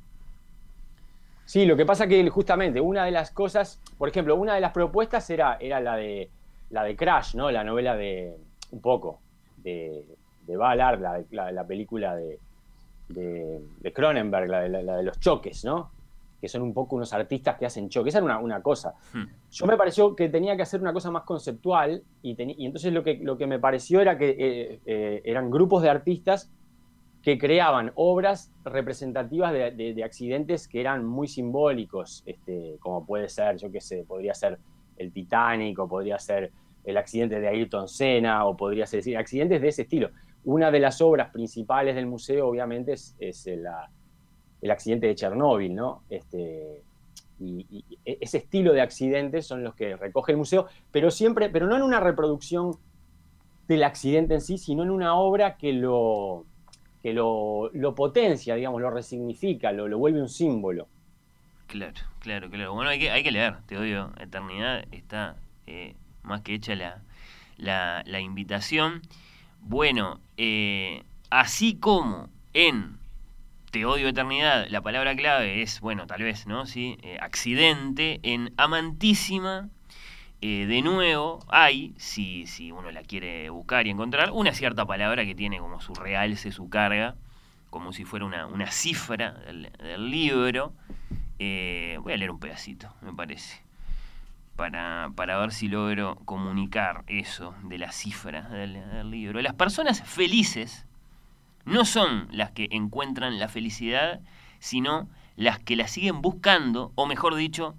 Sí, 1.44 1.66
lo 1.66 1.76
que 1.76 1.84
pasa 1.84 2.06
que 2.06 2.28
justamente 2.28 2.80
una 2.80 3.04
de 3.04 3.10
las 3.10 3.32
cosas, 3.32 3.80
por 3.96 4.08
ejemplo, 4.08 4.36
una 4.36 4.54
de 4.54 4.60
las 4.60 4.72
propuestas 4.72 5.28
era, 5.30 5.56
era 5.60 5.80
la 5.80 5.96
de 5.96 6.30
la 6.70 6.84
de 6.84 6.94
Crash, 6.94 7.34
¿no? 7.34 7.50
La 7.50 7.64
novela 7.64 7.96
de 7.96 8.36
un 8.70 8.80
poco 8.80 9.18
de, 9.56 10.04
de 10.46 10.56
Ballard, 10.56 11.00
la, 11.00 11.50
la, 11.50 11.66
película 11.66 12.14
de, 12.14 12.38
de, 13.08 13.92
Cronenberg, 13.92 14.48
la, 14.48 14.60
de 14.68 15.02
los 15.02 15.18
choques, 15.18 15.64
¿no? 15.64 15.90
Que 16.40 16.48
son 16.48 16.62
un 16.62 16.72
poco 16.72 16.96
unos 16.96 17.12
artistas 17.12 17.56
que 17.56 17.66
hacen 17.66 17.88
choques. 17.88 18.14
Esa 18.14 18.24
era 18.24 18.38
una, 18.38 18.62
cosa. 18.62 18.94
Hmm. 19.12 19.24
Yo 19.50 19.66
me 19.66 19.76
pareció 19.76 20.14
que 20.14 20.28
tenía 20.28 20.56
que 20.56 20.62
hacer 20.62 20.80
una 20.80 20.92
cosa 20.92 21.10
más 21.10 21.24
conceptual 21.24 22.02
y, 22.22 22.36
y 22.40 22.66
entonces 22.66 22.92
lo 22.92 23.02
que, 23.02 23.18
lo 23.22 23.36
que 23.36 23.46
me 23.46 23.58
pareció 23.58 24.00
era 24.00 24.16
que 24.16 24.30
eh, 24.30 24.80
eh, 24.86 25.22
eran 25.24 25.50
grupos 25.50 25.82
de 25.82 25.90
artistas 25.90 26.50
que 27.22 27.38
creaban 27.38 27.92
obras 27.94 28.52
representativas 28.64 29.52
de, 29.52 30.02
accidentes 30.04 30.68
que 30.68 30.80
eran 30.80 31.04
muy 31.04 31.26
simbólicos, 31.28 32.22
este, 32.26 32.76
como 32.80 33.04
puede 33.04 33.28
ser, 33.28 33.56
yo 33.56 33.70
qué 33.70 33.80
sé, 33.80 34.04
podría 34.06 34.34
ser 34.34 34.58
el 34.96 35.12
Titanic, 35.12 35.78
o 35.78 35.88
podría 35.88 36.18
ser 36.18 36.52
el 36.84 36.96
accidente 36.96 37.40
de 37.40 37.48
Ayrton 37.48 37.88
Senna, 37.88 38.46
o 38.46 38.56
podría 38.56 38.86
ser 38.86 39.00
decir, 39.00 39.16
accidentes 39.16 39.60
de 39.60 39.68
ese 39.68 39.82
estilo. 39.82 40.10
Una 40.44 40.70
de 40.70 40.80
las 40.80 41.00
obras 41.02 41.30
principales 41.30 41.94
del 41.96 42.06
museo, 42.06 42.48
obviamente, 42.48 42.92
es, 42.92 43.46
el, 44.60 44.70
accidente 44.70 45.06
de 45.06 45.14
Chernóbil, 45.14 45.74
¿no? 45.74 46.02
Este, 46.10 46.82
y, 47.40 47.84
e, 48.04 48.18
ese 48.20 48.38
estilo 48.38 48.72
de 48.72 48.80
accidentes 48.80 49.46
son 49.46 49.62
los 49.64 49.74
que 49.74 49.96
recoge 49.96 50.32
el 50.32 50.38
museo, 50.38 50.66
pero 50.90 51.10
siempre, 51.10 51.48
pero 51.48 51.66
no 51.66 51.76
en 51.76 51.82
una 51.82 52.00
reproducción 52.00 52.76
del 53.68 53.84
accidente 53.84 54.34
en 54.34 54.40
sí, 54.40 54.58
sino 54.58 54.82
en 54.82 54.90
una 54.90 55.14
obra 55.14 55.56
que 55.56 55.72
lo, 55.72 56.46
que 57.02 57.12
lo, 57.12 57.94
potencia, 57.94 58.54
digamos, 58.54 58.80
lo 58.80 58.90
resignifica, 58.90 59.72
lo, 59.72 59.88
lo, 59.88 59.98
vuelve 59.98 60.20
un 60.20 60.28
símbolo. 60.28 60.88
Claro, 61.66 62.00
claro, 62.20 62.48
claro. 62.48 62.72
Bueno, 62.72 62.90
hay 62.90 62.98
que, 62.98 63.10
hay 63.10 63.22
que 63.22 63.30
leer, 63.30 63.58
te 63.66 63.76
odio. 63.76 64.10
Eternidad 64.18 64.84
está 64.90 65.36
eh, 65.66 65.94
más 66.22 66.40
que 66.40 66.54
hecha 66.54 66.74
la, 66.74 67.02
la, 67.58 68.02
la 68.06 68.20
invitación. 68.20 69.02
Bueno, 69.60 70.20
eh, 70.38 71.02
así 71.30 71.76
como 71.76 72.30
en 72.54 72.97
Te 73.70 73.84
odio 73.84 74.08
eternidad, 74.08 74.66
la 74.70 74.80
palabra 74.80 75.14
clave 75.14 75.60
es, 75.60 75.80
bueno, 75.80 76.06
tal 76.06 76.22
vez, 76.22 76.46
¿no? 76.46 76.64
Sí, 76.64 76.96
eh, 77.02 77.18
accidente, 77.20 78.18
en 78.22 78.54
amantísima 78.56 79.68
eh, 80.40 80.64
de 80.66 80.80
nuevo, 80.80 81.40
hay, 81.48 81.94
si, 81.98 82.46
si 82.46 82.72
uno 82.72 82.90
la 82.90 83.02
quiere 83.02 83.50
buscar 83.50 83.86
y 83.86 83.90
encontrar, 83.90 84.30
una 84.32 84.54
cierta 84.54 84.86
palabra 84.86 85.26
que 85.26 85.34
tiene 85.34 85.58
como 85.58 85.82
su 85.82 85.92
realce, 85.94 86.50
su 86.50 86.70
carga, 86.70 87.16
como 87.68 87.92
si 87.92 88.06
fuera 88.06 88.24
una, 88.24 88.70
cifra 88.70 89.32
del, 89.32 89.70
libro. 90.10 90.72
Eh, 91.38 91.98
voy 92.00 92.14
a 92.14 92.16
leer 92.16 92.30
un 92.30 92.40
pedacito, 92.40 92.94
me 93.02 93.12
parece, 93.12 93.62
para, 94.56 95.10
ver 95.14 95.52
si 95.52 95.68
logro 95.68 96.16
comunicar 96.24 97.04
eso 97.06 97.54
de 97.64 97.76
la 97.76 97.92
cifra 97.92 98.48
del, 98.48 98.74
del 98.74 99.10
libro. 99.10 99.42
Las 99.42 99.54
personas 99.54 100.02
felices 100.02 100.86
no 101.68 101.84
son 101.84 102.28
las 102.30 102.50
que 102.52 102.68
encuentran 102.70 103.38
la 103.38 103.48
felicidad, 103.48 104.20
sino 104.58 105.08
las 105.36 105.58
que 105.58 105.76
la 105.76 105.86
siguen 105.86 106.22
buscando, 106.22 106.92
o 106.94 107.06
mejor 107.06 107.34
dicho, 107.34 107.76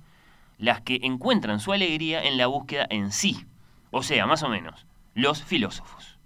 las 0.59 0.81
que 0.81 0.99
encuentran 1.01 1.59
su 1.59 1.73
alegría 1.73 2.23
en 2.23 2.37
la 2.37 2.45
búsqueda 2.45 2.85
en 2.89 3.11
sí. 3.11 3.45
O 3.89 4.03
sea, 4.03 4.27
más 4.27 4.43
o 4.43 4.49
menos, 4.49 4.85
los 5.15 5.43
filósofos. 5.43 6.19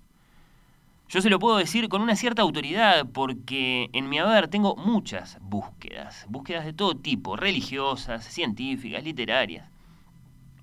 Yo 1.08 1.22
se 1.22 1.30
lo 1.30 1.40
puedo 1.40 1.58
decir 1.58 1.88
con 1.88 2.02
una 2.02 2.18
cierta 2.18 2.42
autoridad 2.42 3.06
porque 3.14 3.90
en 3.94 4.10
mi 4.10 4.20
haber 4.20 4.50
tengo 4.50 4.76
muchas 4.76 5.38
búsquedas, 5.42 6.26
búsquedas 6.28 6.66
de 6.66 6.74
todo 6.74 6.98
tipo, 6.98 7.38
religiosas, 7.38 8.26
científicas, 8.26 9.06
literarias. 9.06 9.70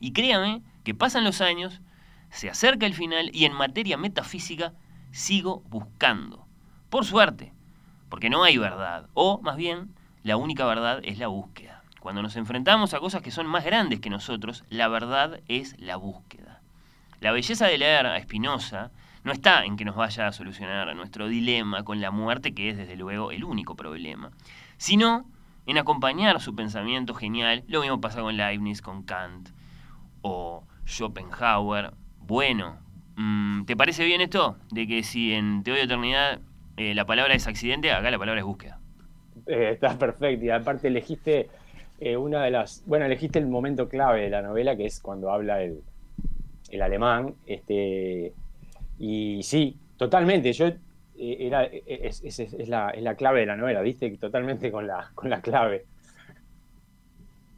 Y 0.01 0.13
créame 0.13 0.63
que 0.85 0.95
pasan 0.95 1.25
los 1.25 1.41
años, 1.41 1.81
se 2.29 2.51
acerca 2.51 2.85
el 2.85 2.95
final 2.95 3.31
y 3.33 3.47
en 3.47 3.55
materia 3.55 3.97
metafísica 3.97 4.75
sigo 5.13 5.63
buscando. 5.71 6.50
Por 6.91 7.05
suerte, 7.05 7.53
porque 8.09 8.31
no 8.31 8.43
hay 8.43 8.59
verdad, 8.59 9.09
o 9.15 9.41
más 9.43 9.57
bien, 9.57 9.95
la 10.25 10.37
única 10.37 10.67
verdad 10.67 11.01
es 11.05 11.19
la 11.19 11.29
búsqueda. 11.29 11.85
Cuando 12.01 12.21
nos 12.21 12.35
enfrentamos 12.35 12.95
a 12.95 12.99
cosas 12.99 13.23
que 13.23 13.31
son 13.31 13.47
más 13.47 13.65
grandes 13.65 14.01
que 14.01 14.11
nosotros, 14.11 14.65
la 14.71 14.89
verdad 14.89 15.41
es 15.47 15.79
la 15.79 15.95
búsqueda. 15.95 16.61
La 17.21 17.31
belleza 17.31 17.69
de 17.69 17.79
leer 17.79 18.07
a 18.07 18.21
Spinoza 18.21 18.91
no 19.23 19.31
está 19.31 19.65
en 19.65 19.77
que 19.77 19.85
nos 19.85 19.95
vaya 19.95 20.27
a 20.27 20.33
solucionar 20.33 20.97
nuestro 20.97 21.29
dilema 21.29 21.85
con 21.85 22.01
la 22.01 22.11
muerte, 22.11 22.55
que 22.55 22.71
es 22.71 22.77
desde 22.77 22.97
luego 22.97 23.31
el 23.31 23.45
único 23.45 23.77
problema, 23.77 24.33
sino 24.77 25.25
en 25.67 25.79
acompañar 25.79 26.41
su 26.41 26.57
pensamiento 26.57 27.15
genial. 27.15 27.63
Lo 27.69 27.83
mismo 27.83 28.01
pasa 28.01 28.21
con 28.21 28.37
Leibniz, 28.37 28.83
con 28.83 29.05
Kant 29.05 29.51
o 30.23 30.65
Schopenhauer. 30.87 31.95
Bueno, 32.19 32.79
mm, 33.15 33.63
¿te 33.67 33.77
parece 33.77 34.05
bien 34.05 34.23
esto? 34.23 34.57
De 34.73 34.89
que 34.89 35.05
si 35.05 35.33
en 35.35 35.63
Teoría 35.63 35.83
de 35.83 35.87
Eternidad 35.87 36.41
eh, 36.81 36.95
la 36.95 37.05
palabra 37.05 37.35
es 37.35 37.47
accidente, 37.47 37.93
acá 37.93 38.11
la 38.11 38.19
palabra 38.19 38.41
es 38.41 38.47
búsqueda. 38.47 38.81
Eh, 39.47 39.73
está 39.73 39.99
perfecto 39.99 40.47
y 40.47 40.49
aparte 40.49 40.89
elegiste 40.89 41.51
eh, 41.99 42.17
una 42.17 42.43
de 42.45 42.51
las. 42.51 42.83
Bueno, 42.87 43.05
elegiste 43.05 43.39
el 43.39 43.47
momento 43.49 43.87
clave 43.87 44.23
de 44.23 44.31
la 44.31 44.41
novela, 44.41 44.75
que 44.77 44.87
es 44.87 45.01
cuando 45.01 45.31
habla 45.31 45.63
el, 45.63 45.83
el 46.71 46.81
alemán. 46.81 47.35
Este, 47.45 48.33
y 48.99 49.43
sí, 49.43 49.77
totalmente. 49.99 50.55
Yo 50.55 50.71
era, 51.19 51.65
es, 51.65 52.25
es, 52.25 52.41
es, 52.41 52.69
la, 52.69 52.89
es 52.91 53.03
la 53.03 53.15
clave 53.15 53.41
de 53.41 53.47
la 53.47 53.57
novela, 53.57 53.83
¿viste? 53.83 54.11
Totalmente 54.17 54.71
con 54.71 54.87
la, 54.87 55.11
con 55.15 55.29
la 55.29 55.43
clave. 55.43 55.85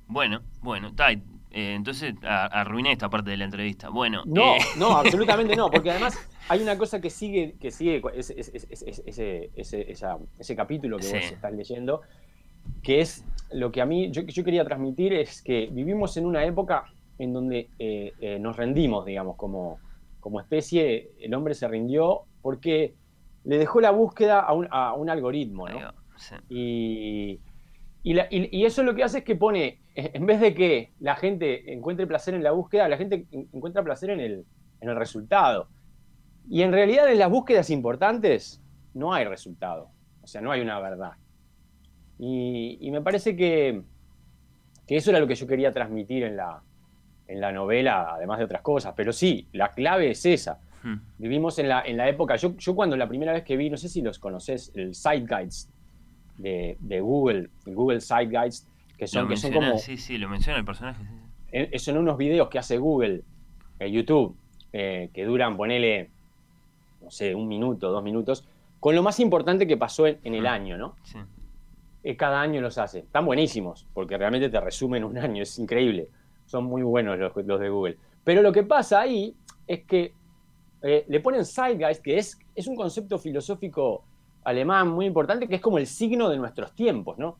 Bueno, 0.09 0.43
bueno, 0.63 0.89
está. 0.89 1.11
Eh, 1.53 1.75
entonces 1.75 2.15
arruiné 2.23 2.93
esta 2.93 3.11
parte 3.11 3.31
de 3.31 3.37
la 3.37 3.45
entrevista. 3.45 3.91
Bueno. 3.91 4.23
No, 4.27 4.55
no, 4.79 4.97
absolutamente 4.97 5.55
no, 5.55 5.71
porque 5.71 5.91
además 5.93 6.19
hay 6.49 6.63
una 6.63 6.79
cosa 6.79 7.01
que 7.01 7.11
sigue, 7.11 7.57
que 7.61 7.71
sigue 7.71 8.03
ese, 8.15 8.41
ese, 8.41 9.51
ese 10.39 10.57
capítulo 10.57 10.99
que 10.99 11.07
vos 11.07 11.15
estás 11.15 11.53
leyendo, 11.53 12.03
que 12.83 13.01
es 13.01 13.25
lo 13.53 13.71
que 13.71 13.81
a 13.81 13.87
mí 13.87 14.11
yo, 14.11 14.25
quería 14.45 14.65
transmitir 14.65 15.13
es 15.13 15.43
que 15.43 15.69
vivimos 15.71 16.17
en 16.17 16.27
una 16.27 16.45
época 16.45 16.85
en 17.19 17.33
donde 17.33 17.69
eh, 17.79 18.13
eh, 18.21 18.39
nos 18.39 18.57
rendimos, 18.57 19.05
digamos, 19.05 19.37
como, 19.37 19.79
como 20.21 20.41
especie, 20.41 21.11
el 21.21 21.35
hombre 21.35 21.55
se 21.55 21.69
rindió 21.69 22.23
porque 22.41 22.95
le 23.45 23.59
dejó 23.59 23.81
la 23.81 23.91
búsqueda 23.91 24.41
a 24.41 24.53
un, 24.53 24.67
a 24.71 24.95
un 24.95 25.11
algoritmo, 25.11 25.69
¿no? 25.69 25.93
Y, 26.49 27.41
y, 28.03 28.65
eso 28.65 28.83
lo 28.83 28.95
que 28.95 29.03
hace 29.03 29.19
es 29.19 29.25
que 29.25 29.37
pone, 29.37 29.81
en 29.95 30.27
vez 30.27 30.41
de 30.41 30.55
que 30.55 30.93
la 31.01 31.17
gente 31.17 31.73
encuentre 31.73 32.07
placer 32.07 32.35
en 32.35 32.43
la 32.43 32.53
búsqueda, 32.53 32.89
la 32.89 32.97
gente 32.97 33.27
encuentra 33.31 33.83
placer 33.83 34.11
en 34.11 34.21
el, 34.21 34.45
en 34.81 34.89
el 34.89 34.97
resultado. 34.97 35.69
Y 36.49 36.63
en 36.63 36.73
realidad 36.73 37.11
en 37.11 37.19
las 37.19 37.31
búsquedas 37.31 37.71
importantes 37.71 38.61
no 38.95 39.13
hay 39.13 39.25
resultado, 39.25 39.91
o 40.23 40.27
sea, 40.27 40.41
no 40.41 40.51
hay 40.51 40.61
una 40.61 40.81
verdad. 40.81 41.13
Y, 42.19 42.89
me 42.91 43.01
parece 43.01 43.35
que, 43.35 43.83
eso 44.87 45.11
era 45.11 45.19
lo 45.19 45.27
que 45.27 45.35
yo 45.35 45.47
quería 45.47 45.73
transmitir 45.73 46.23
en 46.23 46.37
la, 46.37 46.63
en 47.27 47.41
la 47.41 47.51
novela, 47.51 48.15
además 48.15 48.39
de 48.39 48.45
otras 48.45 48.63
cosas. 48.63 48.95
Pero 48.97 49.13
sí, 49.13 49.49
la 49.53 49.71
clave 49.71 50.11
es 50.11 50.25
esa. 50.27 50.61
Hmm. 50.83 50.97
Vivimos 51.19 51.59
en 51.59 51.69
la, 51.69 51.83
en 51.83 51.97
la 51.97 52.09
época, 52.09 52.37
yo, 52.37 52.57
yo 52.59 52.75
cuando 52.75 52.97
la 52.97 53.09
primera 53.09 53.33
vez 53.33 53.43
que 53.43 53.57
vi, 53.57 53.71
no 53.71 53.77
sé 53.77 53.89
si 53.89 54.03
los 54.03 54.19
conoces, 54.19 54.71
el 54.75 54.95
Site 54.95 55.27
Guides 55.27 55.69
de, 56.39 57.01
Google, 57.01 57.51
el 57.67 57.75
Google 57.75 58.01
Site 58.01 58.27
Guides, 58.27 58.69
que 59.03 59.09
son, 59.09 59.27
que 59.27 59.37
son 59.37 59.53
como... 59.53 59.79
Sí, 59.79 59.97
sí, 59.97 60.17
lo 60.17 60.29
menciona 60.29 60.61
el 60.61 60.65
personaje. 60.65 61.03
Son 61.81 61.97
unos 61.97 62.17
videos 62.17 62.49
que 62.49 62.61
hace 62.61 62.79
Google, 62.79 63.25
en 63.81 63.93
YouTube, 63.93 64.37
eh, 64.73 65.11
que 65.13 65.25
duran, 65.25 65.57
ponele, 65.57 66.11
no 67.01 67.11
sé, 67.11 67.35
un 67.35 67.49
minuto, 67.49 67.91
dos 67.91 68.05
minutos, 68.05 68.47
con 68.79 68.95
lo 68.95 69.03
más 69.03 69.19
importante 69.19 69.67
que 69.67 69.77
pasó 69.77 70.07
en, 70.07 70.21
en 70.23 70.35
el 70.37 70.45
hmm. 70.45 70.47
año, 70.47 70.79
¿no? 70.79 70.95
Sí. 71.03 71.19
Eh, 72.05 72.17
cada 72.17 72.41
año 72.41 72.61
los 72.61 72.79
hace. 72.79 73.01
Están 73.01 73.27
buenísimos, 73.27 73.89
porque 73.93 74.17
realmente 74.17 74.49
te 74.49 74.61
resumen 74.61 75.03
un 75.03 75.19
año, 75.19 75.43
es 75.43 75.59
increíble. 75.59 76.07
Son 76.47 76.63
muy 76.63 76.85
buenos 76.85 77.19
los, 77.19 77.35
de 77.35 77.69
Google. 77.69 77.99
Pero 78.23 78.41
lo 78.41 78.53
que 78.53 78.63
pasa 78.63 79.01
ahí 79.01 79.35
es 79.67 79.83
que 79.83 80.13
eh, 80.81 81.05
le 81.09 81.19
ponen 81.19 81.45
Zeitgeist, 81.45 82.03
que 82.03 82.19
es, 82.19 82.39
es 82.55 82.69
un 82.69 82.77
concepto 82.77 83.19
filosófico 83.19 84.05
alemán 84.45 84.91
muy 84.91 85.07
importante, 85.07 85.49
que 85.49 85.57
es 85.57 85.61
como 85.61 85.79
el 85.79 85.89
signo 85.89 86.29
de 86.29 86.37
nuestros 86.37 86.73
tiempos, 86.73 87.19
¿no? 87.19 87.39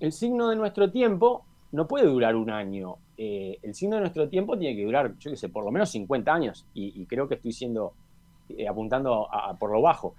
El 0.00 0.12
signo 0.12 0.48
de 0.48 0.56
nuestro 0.56 0.90
tiempo 0.90 1.44
no 1.72 1.86
puede 1.86 2.06
durar 2.06 2.36
un 2.36 2.50
año. 2.50 2.96
eh, 3.16 3.58
el 3.62 3.74
signo 3.74 3.96
de 3.96 4.02
nuestro 4.02 4.28
tiempo 4.28 4.56
tiene 4.56 4.76
que 4.76 4.84
durar, 4.84 5.18
yo 5.18 5.30
qué 5.30 5.36
sé, 5.36 5.48
por 5.48 5.64
lo 5.64 5.72
menos 5.72 5.90
50 5.90 6.32
años, 6.32 6.64
y, 6.72 7.04
creo 7.06 7.26
que 7.26 7.34
estoy 7.34 7.50
siendo, 7.52 7.92
eh, 8.48 8.68
apuntando 8.68 9.28
por 9.58 9.72
lo 9.72 9.82
bajo. 9.82 10.14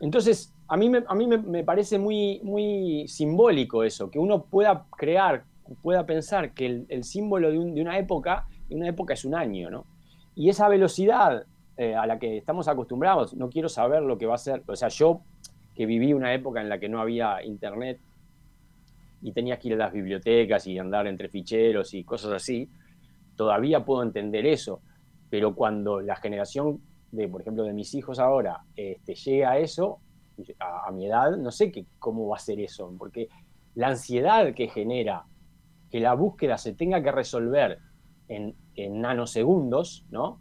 Entonces, 0.00 0.54
a 0.68 0.76
mí, 0.76 0.88
me, 0.88 1.02
a 1.06 1.14
mí 1.14 1.26
me, 1.26 1.64
parece 1.64 1.98
muy, 1.98 2.40
muy 2.44 3.08
simbólico 3.08 3.82
eso, 3.82 4.10
que 4.10 4.18
uno 4.18 4.44
pueda 4.44 4.84
crear, 4.96 5.44
pueda 5.82 6.06
pensar 6.06 6.52
que 6.52 6.84
el, 6.88 7.04
símbolo 7.04 7.50
de, 7.50 7.58
una 7.58 7.98
época, 7.98 8.46
una 8.70 8.88
época 8.88 9.14
es 9.14 9.24
un 9.24 9.34
año, 9.34 9.70
¿no? 9.70 9.84
Y 10.36 10.50
esa 10.50 10.68
velocidad 10.68 11.44
eh, 11.76 11.96
a 11.96 12.06
la 12.06 12.20
que 12.20 12.36
estamos 12.36 12.68
acostumbrados, 12.68 13.34
no 13.34 13.50
quiero 13.50 13.68
saber 13.68 14.02
lo 14.02 14.18
que 14.18 14.26
va 14.26 14.36
a 14.36 14.38
ser, 14.38 14.62
o 14.68 14.76
sea, 14.76 14.88
yo 14.88 15.22
que 15.74 15.86
viví 15.86 16.12
una 16.12 16.32
época 16.34 16.60
en 16.60 16.68
la 16.68 16.78
que 16.78 16.88
no 16.88 17.00
había 17.00 17.42
internet 17.44 17.98
y 19.20 19.32
tenías 19.32 19.58
que 19.58 19.68
ir 19.68 19.74
a 19.74 19.78
las 19.78 19.92
bibliotecas 19.92 20.66
y 20.66 20.78
andar 20.78 21.06
entre 21.06 21.28
ficheros 21.28 21.94
y 21.94 22.04
cosas 22.04 22.32
así, 22.32 22.68
todavía 23.36 23.84
puedo 23.84 24.02
entender 24.02 24.46
eso, 24.46 24.80
pero 25.30 25.54
cuando 25.54 26.00
la 26.00 26.16
generación 26.16 26.80
de, 27.10 27.28
por 27.28 27.40
ejemplo, 27.40 27.64
de 27.64 27.72
mis 27.72 27.94
hijos 27.94 28.18
ahora 28.18 28.64
este, 28.76 29.14
llega 29.14 29.52
a 29.52 29.58
eso, 29.58 30.00
a, 30.60 30.90
mi 30.92 31.06
edad, 31.06 31.36
no 31.36 31.50
sé 31.50 31.72
qué, 31.72 31.86
cómo 31.98 32.28
va 32.28 32.36
a 32.36 32.40
ser 32.40 32.60
eso, 32.60 32.92
porque 32.98 33.28
la 33.74 33.88
ansiedad 33.88 34.54
que 34.54 34.68
genera 34.68 35.24
que 35.90 36.00
la 36.00 36.14
búsqueda 36.14 36.58
se 36.58 36.74
tenga 36.74 37.02
que 37.02 37.12
resolver 37.12 37.78
en, 38.28 38.54
nanosegundos, 38.76 40.04
¿no? 40.10 40.40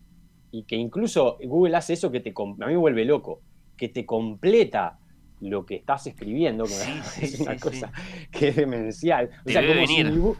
Y 0.51 0.63
que 0.63 0.75
incluso 0.75 1.37
Google 1.43 1.75
hace 1.75 1.93
eso 1.93 2.11
que 2.11 2.19
te, 2.19 2.33
a 2.37 2.43
mí 2.43 2.73
me 2.73 2.77
vuelve 2.77 3.05
loco, 3.05 3.41
que 3.75 3.89
te 3.89 4.05
completa 4.05 4.99
lo 5.41 5.65
que 5.65 5.75
estás 5.75 6.07
escribiendo, 6.07 6.65
que 6.65 6.71
es 7.25 7.39
una 7.39 7.57
cosa 7.57 7.91
que 8.31 8.49
es 8.49 8.55
demencial. 8.55 9.29
O 9.45 9.49
sea, 9.49 9.65
como 9.65 9.85
si 9.87 10.03
mi, 10.03 10.33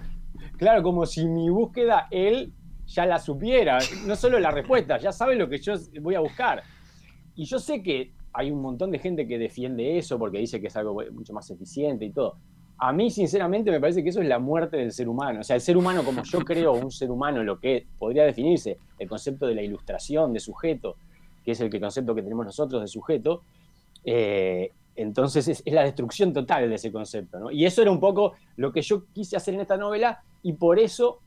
claro, 0.57 0.83
como 0.83 1.05
si 1.05 1.27
mi 1.27 1.49
búsqueda 1.49 2.07
él 2.11 2.53
ya 2.85 3.05
la 3.05 3.19
supiera, 3.19 3.79
no 4.05 4.15
solo 4.15 4.39
la 4.39 4.51
respuesta, 4.51 4.97
ya 4.97 5.11
sabe 5.11 5.35
lo 5.35 5.49
que 5.49 5.57
yo 5.57 5.73
voy 6.01 6.15
a 6.15 6.19
buscar. 6.19 6.63
Y 7.35 7.45
yo 7.45 7.59
sé 7.59 7.83
que 7.83 8.13
hay 8.33 8.51
un 8.51 8.61
montón 8.61 8.91
de 8.91 8.99
gente 8.99 9.27
que 9.27 9.37
defiende 9.37 9.97
eso 9.97 10.17
porque 10.17 10.37
dice 10.39 10.61
que 10.61 10.67
es 10.67 10.75
algo 10.77 11.01
mucho 11.11 11.33
más 11.33 11.49
eficiente 11.49 12.05
y 12.05 12.11
todo. 12.11 12.35
A 12.79 12.93
mí, 12.93 13.09
sinceramente, 13.09 13.71
me 13.71 13.79
parece 13.79 14.03
que 14.03 14.09
eso 14.09 14.21
es 14.21 14.27
la 14.27 14.37
muerte 14.37 14.77
del 14.77 14.91
ser 14.91 15.09
humano. 15.09 15.39
O 15.39 15.43
sea, 15.43 15.55
el 15.55 15.61
ser 15.61 15.75
humano, 15.75 16.03
como 16.03 16.21
yo 16.23 16.39
creo, 16.45 16.73
un 16.73 16.91
ser 16.91 17.09
humano, 17.09 17.43
lo 17.43 17.59
que 17.59 17.87
podría 17.97 18.23
definirse, 18.23 18.77
el 18.99 19.09
concepto 19.09 19.47
de 19.47 19.55
la 19.55 19.63
ilustración, 19.63 20.31
de 20.31 20.39
sujeto, 20.39 20.95
que 21.43 21.51
es 21.51 21.61
el 21.61 21.71
concepto 21.79 22.13
que 22.13 22.21
tenemos 22.21 22.45
nosotros 22.45 22.81
de 22.81 22.87
sujeto, 22.87 23.41
eh, 24.05 24.71
entonces 24.97 25.47
es, 25.47 25.63
la 25.65 25.83
destrucción 25.83 26.33
total 26.33 26.67
de 26.67 26.75
ese 26.75 26.91
concepto. 26.91 27.39
¿no? 27.39 27.51
Y 27.51 27.65
eso 27.65 27.81
era 27.81 27.91
un 27.91 27.99
poco 27.99 28.33
lo 28.57 28.73
que 28.73 28.81
yo 28.81 29.05
quise 29.13 29.37
hacer 29.37 29.53
en 29.53 29.61
esta 29.61 29.77
novela 29.77 30.21
y 30.43 30.53
por 30.53 30.79
eso 30.79 31.21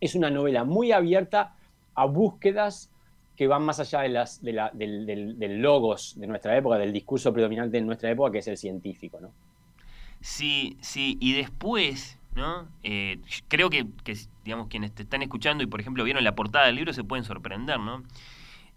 es 0.00 0.14
una 0.14 0.30
novela 0.30 0.64
muy 0.64 0.92
abierta 0.92 1.56
a 1.94 2.04
búsquedas 2.04 2.90
que 3.36 3.46
van 3.46 3.64
más 3.64 3.80
allá 3.80 4.00
de 4.02 4.10
las, 4.10 4.42
del, 4.42 5.62
logos 5.62 6.14
de 6.18 6.26
nuestra 6.26 6.56
época, 6.56 6.76
del 6.76 6.92
discurso 6.92 7.32
predominante 7.32 7.78
en 7.78 7.86
nuestra 7.86 8.10
época, 8.10 8.32
que 8.32 8.38
es 8.38 8.48
el 8.48 8.58
científico. 8.58 9.18
¿no? 9.18 9.32
Sí, 10.20 10.76
sí, 10.82 11.16
y 11.20 11.32
después, 11.32 12.18
¿no? 12.34 12.68
Eh, 12.82 13.18
creo 13.48 13.70
que, 13.70 13.86
digamos, 14.44 14.68
quienes 14.68 14.92
te 14.92 15.04
están 15.04 15.22
escuchando 15.22 15.64
y, 15.64 15.66
por 15.66 15.80
ejemplo, 15.80 16.04
vieron 16.04 16.22
la 16.22 16.34
portada 16.34 16.66
del 16.66 16.76
libro 16.76 16.92
se 16.92 17.02
pueden 17.02 17.24
sorprender, 17.24 17.80
¿no? 17.80 18.02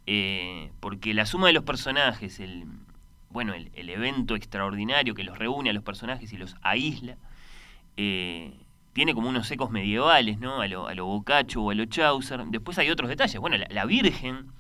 Eh, 0.06 0.72
porque 0.80 1.14
la 1.14 1.26
suma 1.26 1.48
de 1.48 1.54
los 1.54 1.64
personajes, 1.64 2.40
el, 2.40 2.66
bueno, 3.34 3.54
el, 3.56 3.90
evento 3.90 4.36
extraordinario 4.36 5.16
que 5.16 5.24
los 5.24 5.38
reúne 5.38 5.72
a 5.72 5.74
los 5.74 5.84
personajes 5.84 6.32
y 6.32 6.38
los 6.38 6.56
aísla, 6.62 7.18
eh, 7.98 8.54
tiene 8.94 9.16
como 9.16 9.28
unos 9.28 9.50
ecos 9.50 9.72
medievales, 9.72 10.38
¿no? 10.38 10.62
A 10.62 10.68
lo, 10.68 10.88
a 10.88 10.94
lo 10.94 11.06
Boccaccio 11.06 11.64
o 11.64 11.72
a 11.72 11.74
lo 11.74 11.86
Chaucer. 11.86 12.46
Después 12.46 12.78
hay 12.78 12.92
otros 12.92 13.10
detalles. 13.10 13.40
Bueno, 13.40 13.58
la, 13.58 13.86
Virgen 13.86 14.52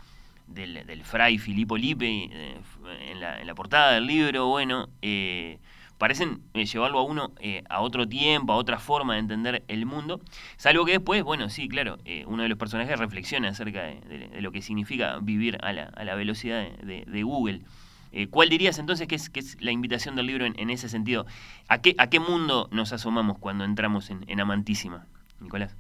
del, 0.48 0.86
del, 0.88 1.04
fray 1.04 1.38
Filippo 1.38 1.78
Lippe 1.78 2.08
eh, 2.08 2.62
en, 3.12 3.20
la, 3.20 3.40
en, 3.40 3.46
la, 3.46 3.54
portada 3.54 3.92
del 3.92 4.08
libro, 4.08 4.48
bueno, 4.48 4.90
eh, 5.04 5.60
parecen 6.00 6.42
llevarlo 6.56 6.98
a 6.98 7.04
uno 7.04 7.32
a 7.70 7.82
otro 7.82 8.10
tiempo, 8.10 8.54
a 8.54 8.56
otra 8.56 8.80
forma 8.80 9.14
de 9.14 9.20
entender 9.20 9.64
el 9.68 9.86
mundo. 9.86 10.20
Salvo 10.58 10.84
que 10.84 10.94
después, 10.94 11.22
bueno, 11.22 11.50
sí, 11.50 11.70
claro, 11.70 12.00
uno 12.26 12.42
de 12.42 12.50
los 12.50 12.58
personajes 12.58 12.98
reflexiona 12.98 13.50
acerca 13.50 13.84
de, 13.84 14.42
lo 14.42 14.52
que 14.52 14.64
significa 14.64 15.20
vivir 15.22 15.60
a 15.62 15.74
la, 15.74 15.84
a 15.84 16.04
la 16.04 16.16
velocidad 16.16 16.68
de 16.80 17.24
Google. 17.24 17.62
Eh, 18.16 18.30
¿Cuál 18.30 18.50
dirías 18.50 18.78
entonces 18.78 19.08
que 19.08 19.16
es, 19.16 19.58
la 19.60 19.72
invitación 19.72 20.16
del 20.16 20.28
libro 20.28 20.46
en, 20.46 20.70
ese 20.70 20.88
sentido? 20.88 21.26
¿A 21.68 21.82
qué, 21.82 21.96
¿A 21.98 22.12
qué 22.12 22.20
mundo 22.20 22.70
nos 22.72 22.94
asomamos 22.94 23.40
cuando 23.40 23.64
entramos 23.64 24.12
en, 24.12 24.40
Amantísima, 24.40 25.08
Nicolás? 25.40 25.76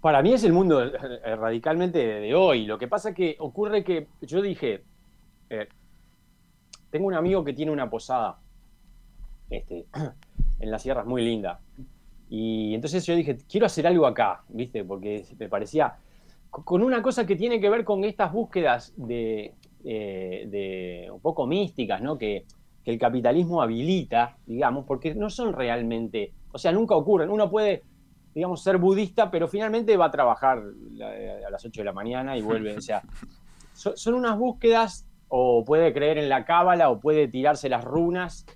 Para 0.00 0.22
mí 0.22 0.32
es 0.32 0.44
el 0.44 0.52
mundo 0.52 0.80
eh, 0.84 1.36
radicalmente 1.36 1.98
de, 1.98 2.34
hoy. 2.36 2.66
Lo 2.66 2.78
que 2.78 2.86
pasa 2.86 3.08
es 3.08 3.16
que 3.16 3.36
ocurre 3.40 3.82
que 3.82 4.06
yo 4.20 4.40
dije, 4.42 4.84
eh, 5.50 5.68
tengo 6.90 7.08
un 7.08 7.14
amigo 7.14 7.42
que 7.44 7.52
tiene 7.52 7.72
una 7.72 7.90
posada 7.90 8.38
este, 9.50 9.86
en 10.60 10.70
las 10.70 10.82
sierras 10.82 11.04
muy 11.04 11.24
linda. 11.24 11.58
Y 12.30 12.76
entonces 12.76 13.04
yo 13.04 13.16
dije, 13.16 13.38
quiero 13.48 13.66
hacer 13.66 13.88
algo 13.88 14.06
acá, 14.06 14.44
¿viste? 14.48 14.84
Porque 14.84 15.24
me 15.36 15.48
parecía 15.48 15.96
con 16.48 16.82
una 16.82 17.02
cosa 17.02 17.26
que 17.26 17.34
tiene 17.34 17.60
que 17.60 17.68
ver 17.68 17.84
con 17.84 18.04
estas 18.04 18.32
búsquedas 18.32 18.94
de, 18.96 19.52
eh, 19.88 20.46
de, 20.48 21.08
un 21.12 21.20
poco 21.20 21.46
místicas, 21.46 22.02
¿no? 22.02 22.18
Que, 22.18 22.44
el 22.84 23.00
capitalismo 23.00 23.62
habilita, 23.62 24.36
digamos, 24.46 24.84
porque 24.86 25.12
no 25.12 25.28
son 25.28 25.52
realmente, 25.52 26.32
o 26.52 26.58
sea, 26.58 26.70
nunca 26.70 26.94
ocurren. 26.94 27.30
Uno 27.30 27.50
puede, 27.50 27.82
digamos, 28.32 28.62
ser 28.62 28.78
budista, 28.78 29.28
pero 29.28 29.48
finalmente 29.48 29.96
va 29.96 30.06
a 30.06 30.10
trabajar 30.12 30.58
a 30.58 31.50
las 31.50 31.64
8 31.64 31.80
de 31.80 31.84
la 31.84 31.92
mañana 31.92 32.38
y 32.38 32.42
vuelve. 32.42 32.76
O 32.76 32.80
sea, 32.80 33.02
son, 33.72 34.14
unas 34.14 34.38
búsquedas, 34.38 35.04
o 35.26 35.64
puede 35.64 35.92
creer 35.92 36.18
en 36.18 36.28
la 36.28 36.44
cábala, 36.44 36.88
o 36.90 37.00
puede 37.00 37.26
tirarse 37.26 37.68
las 37.68 37.82
runas, 37.84 38.46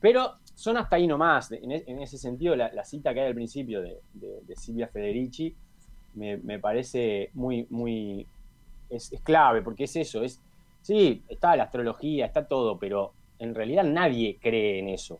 pero 0.00 0.36
son 0.54 0.78
hasta 0.78 0.96
ahí 0.96 1.06
nomás. 1.06 1.52
En, 1.52 1.70
e, 1.70 1.84
ese 2.02 2.16
sentido, 2.16 2.56
la, 2.56 2.84
cita 2.84 3.12
que 3.12 3.20
hay 3.20 3.26
al 3.26 3.34
principio 3.34 3.82
de, 3.82 4.00
Silvia 4.56 4.88
Federici 4.88 5.54
me, 6.14 6.58
parece 6.58 7.28
muy, 7.34 7.66
muy, 7.68 8.26
es, 8.88 9.12
es, 9.12 9.20
clave, 9.20 9.60
porque 9.60 9.84
es 9.84 9.94
eso, 9.96 10.22
es 10.22 10.40
Sí, 10.84 11.22
está 11.30 11.56
la 11.56 11.62
astrología, 11.62 12.26
está 12.26 12.46
todo, 12.46 12.78
pero 12.78 13.14
en 13.38 13.54
realidad 13.54 13.84
nadie 13.84 14.36
cree 14.38 14.80
en 14.80 14.90
eso. 14.90 15.18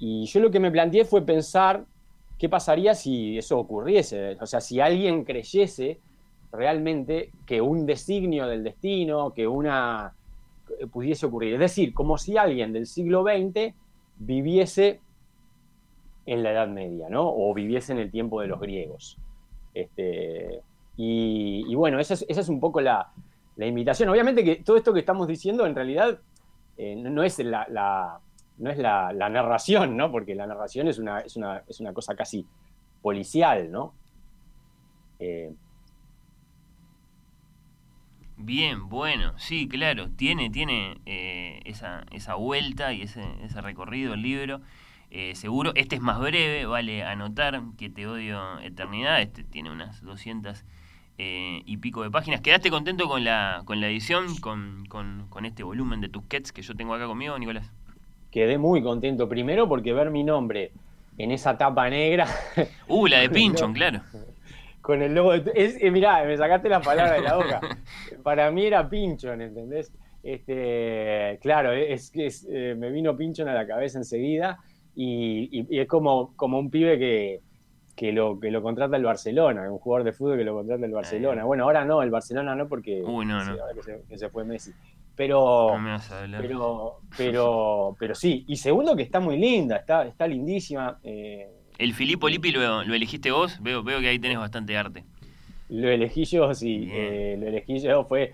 Y 0.00 0.26
yo 0.26 0.40
lo 0.40 0.50
que 0.50 0.58
me 0.58 0.72
planteé 0.72 1.04
fue 1.04 1.22
pensar 1.22 1.84
qué 2.38 2.48
pasaría 2.48 2.96
si 2.96 3.38
eso 3.38 3.56
ocurriese. 3.56 4.36
O 4.40 4.46
sea, 4.46 4.60
si 4.60 4.80
alguien 4.80 5.22
creyese 5.22 6.00
realmente 6.50 7.30
que 7.46 7.60
un 7.60 7.86
designio 7.86 8.48
del 8.48 8.64
destino, 8.64 9.32
que 9.32 9.46
una 9.46 10.12
pudiese 10.90 11.26
ocurrir. 11.26 11.54
Es 11.54 11.60
decir, 11.60 11.94
como 11.94 12.18
si 12.18 12.36
alguien 12.36 12.72
del 12.72 12.88
siglo 12.88 13.22
XX 13.22 13.76
viviese 14.16 15.00
en 16.26 16.42
la 16.42 16.50
Edad 16.50 16.66
Media, 16.66 17.08
¿no? 17.08 17.32
O 17.32 17.54
viviese 17.54 17.92
en 17.92 18.00
el 18.00 18.10
tiempo 18.10 18.40
de 18.40 18.48
los 18.48 18.58
griegos. 18.58 19.18
Este, 19.72 20.62
y, 21.00 21.72
bueno, 21.76 22.00
esa 22.00 22.14
es, 22.14 22.48
un 22.48 22.58
poco 22.58 22.80
la, 22.80 23.12
la 23.58 23.66
invitación. 23.66 24.08
Obviamente 24.08 24.44
que 24.44 24.56
todo 24.56 24.76
esto 24.76 24.94
que 24.94 25.00
estamos 25.00 25.26
diciendo 25.26 25.66
en 25.66 25.74
realidad 25.74 26.20
eh, 26.76 26.94
no 26.96 27.24
es 27.24 27.38
la, 27.40 28.20
no 28.56 28.70
es 28.70 28.78
la, 28.78 29.12
narración, 29.12 29.96
¿no? 29.96 30.10
Porque 30.12 30.34
la 30.36 30.46
narración 30.46 30.86
es 30.86 30.98
una, 30.98 31.20
es 31.20 31.36
una, 31.36 31.92
cosa 31.92 32.14
casi 32.14 32.46
policial, 33.02 33.70
¿no? 33.70 33.94
Eh, 35.18 35.52
Bien, 38.40 38.88
bueno, 38.88 39.36
sí, 39.36 39.66
claro, 39.66 40.10
tiene, 40.10 40.48
tiene 40.48 41.00
eh, 41.06 41.60
esa, 41.64 42.04
esa, 42.12 42.36
vuelta 42.36 42.92
y 42.92 43.02
ese, 43.02 43.24
ese, 43.42 43.60
recorrido 43.60 44.14
el 44.14 44.22
libro. 44.22 44.60
seguro, 45.34 45.72
este 45.74 45.96
es 45.96 46.02
más 46.02 46.20
breve, 46.20 46.64
vale 46.64 47.02
anotar 47.02 47.60
que 47.76 47.90
Te 47.90 48.06
odio 48.06 48.60
eternidad, 48.60 49.20
este 49.20 49.42
tiene 49.42 49.72
unas 49.72 50.02
200 50.02 50.64
eh, 51.18 51.62
y 51.66 51.76
pico 51.78 52.04
de 52.04 52.10
páginas. 52.10 52.40
¿Quedaste 52.40 52.70
contento 52.70 53.08
con 53.08 53.24
la, 53.24 53.62
con 53.64 53.80
la 53.80 53.88
edición, 53.88 54.36
con, 54.40 54.86
con, 54.86 55.44
este 55.44 55.64
volumen 55.64 56.00
de 56.00 56.08
Tusquets 56.08 56.52
que 56.52 56.62
yo 56.62 56.74
tengo 56.74 56.94
acá 56.94 57.06
conmigo, 57.06 57.36
Nicolás? 57.38 57.70
Quedé 58.30 58.56
muy 58.56 58.82
contento, 58.82 59.28
primero 59.28 59.68
porque 59.68 59.92
ver 59.92 60.10
mi 60.10 60.22
nombre 60.22 60.70
en 61.16 61.32
esa 61.32 61.58
tapa 61.58 61.90
negra. 61.90 62.26
Uh, 62.88 63.06
la 63.06 63.18
de 63.18 63.30
Pinchon, 63.30 63.72
claro. 63.72 64.00
Con 64.80 65.02
el 65.02 65.14
logo 65.14 65.32
de. 65.32 65.52
Es, 65.54 65.76
eh, 65.82 65.90
mirá, 65.90 66.24
me 66.24 66.36
sacaste 66.36 66.68
la 66.68 66.80
palabra 66.80 67.14
de 67.14 67.20
la 67.20 67.36
boca. 67.36 67.60
Para 68.22 68.50
mí 68.50 68.64
era 68.64 68.88
Pinchon, 68.88 69.42
¿entendés? 69.42 69.92
Este, 70.22 71.38
claro, 71.42 71.72
es 71.72 72.10
que 72.10 72.32
eh, 72.50 72.74
me 72.76 72.90
vino 72.90 73.16
Pinchon 73.16 73.48
a 73.48 73.54
la 73.54 73.66
cabeza 73.66 73.98
enseguida 73.98 74.58
y, 74.94 75.66
y, 75.70 75.78
es 75.78 75.86
como, 75.86 76.34
como 76.36 76.58
un 76.58 76.70
pibe 76.70 76.98
que, 76.98 77.40
que 77.98 78.12
lo, 78.12 78.38
que 78.38 78.52
lo 78.52 78.62
contrata 78.62 78.96
el 78.96 79.02
Barcelona, 79.02 79.68
un 79.68 79.80
jugador 79.80 80.04
de 80.04 80.12
fútbol 80.12 80.38
que 80.38 80.44
lo 80.44 80.54
contrata 80.54 80.86
el 80.86 80.92
Barcelona. 80.92 81.44
Bueno, 81.44 81.64
ahora 81.64 81.84
no, 81.84 82.00
el 82.00 82.10
Barcelona 82.10 82.54
no, 82.54 82.68
porque 82.68 83.02
ahora 83.04 83.56
que 84.08 84.16
se, 84.16 84.28
fue 84.28 84.44
Messi. 84.44 84.70
Pero, 85.16 85.74
pero, 86.40 87.00
pero, 87.16 87.96
pero 87.98 88.14
sí. 88.14 88.44
Y 88.46 88.54
segundo, 88.54 88.94
que 88.94 89.02
está 89.02 89.18
muy 89.18 89.36
linda, 89.36 89.78
está, 89.78 90.06
está 90.06 90.28
lindísima. 90.28 91.00
Eh, 91.02 91.48
El 91.76 91.92
Filippo 91.92 92.28
Lippi 92.28 92.52
lo, 92.52 92.84
lo 92.84 92.94
elegiste 92.94 93.32
vos, 93.32 93.60
veo, 93.60 93.82
veo 93.82 93.98
que 93.98 94.06
ahí 94.06 94.20
tenés 94.20 94.38
bastante 94.38 94.76
arte. 94.76 95.04
Lo 95.68 95.88
elegí 95.88 96.24
yo, 96.24 96.54
sí, 96.54 96.88
eh, 96.92 97.36
lo 97.36 97.48
elegí 97.48 97.80
yo, 97.80 98.04
fue... 98.04 98.32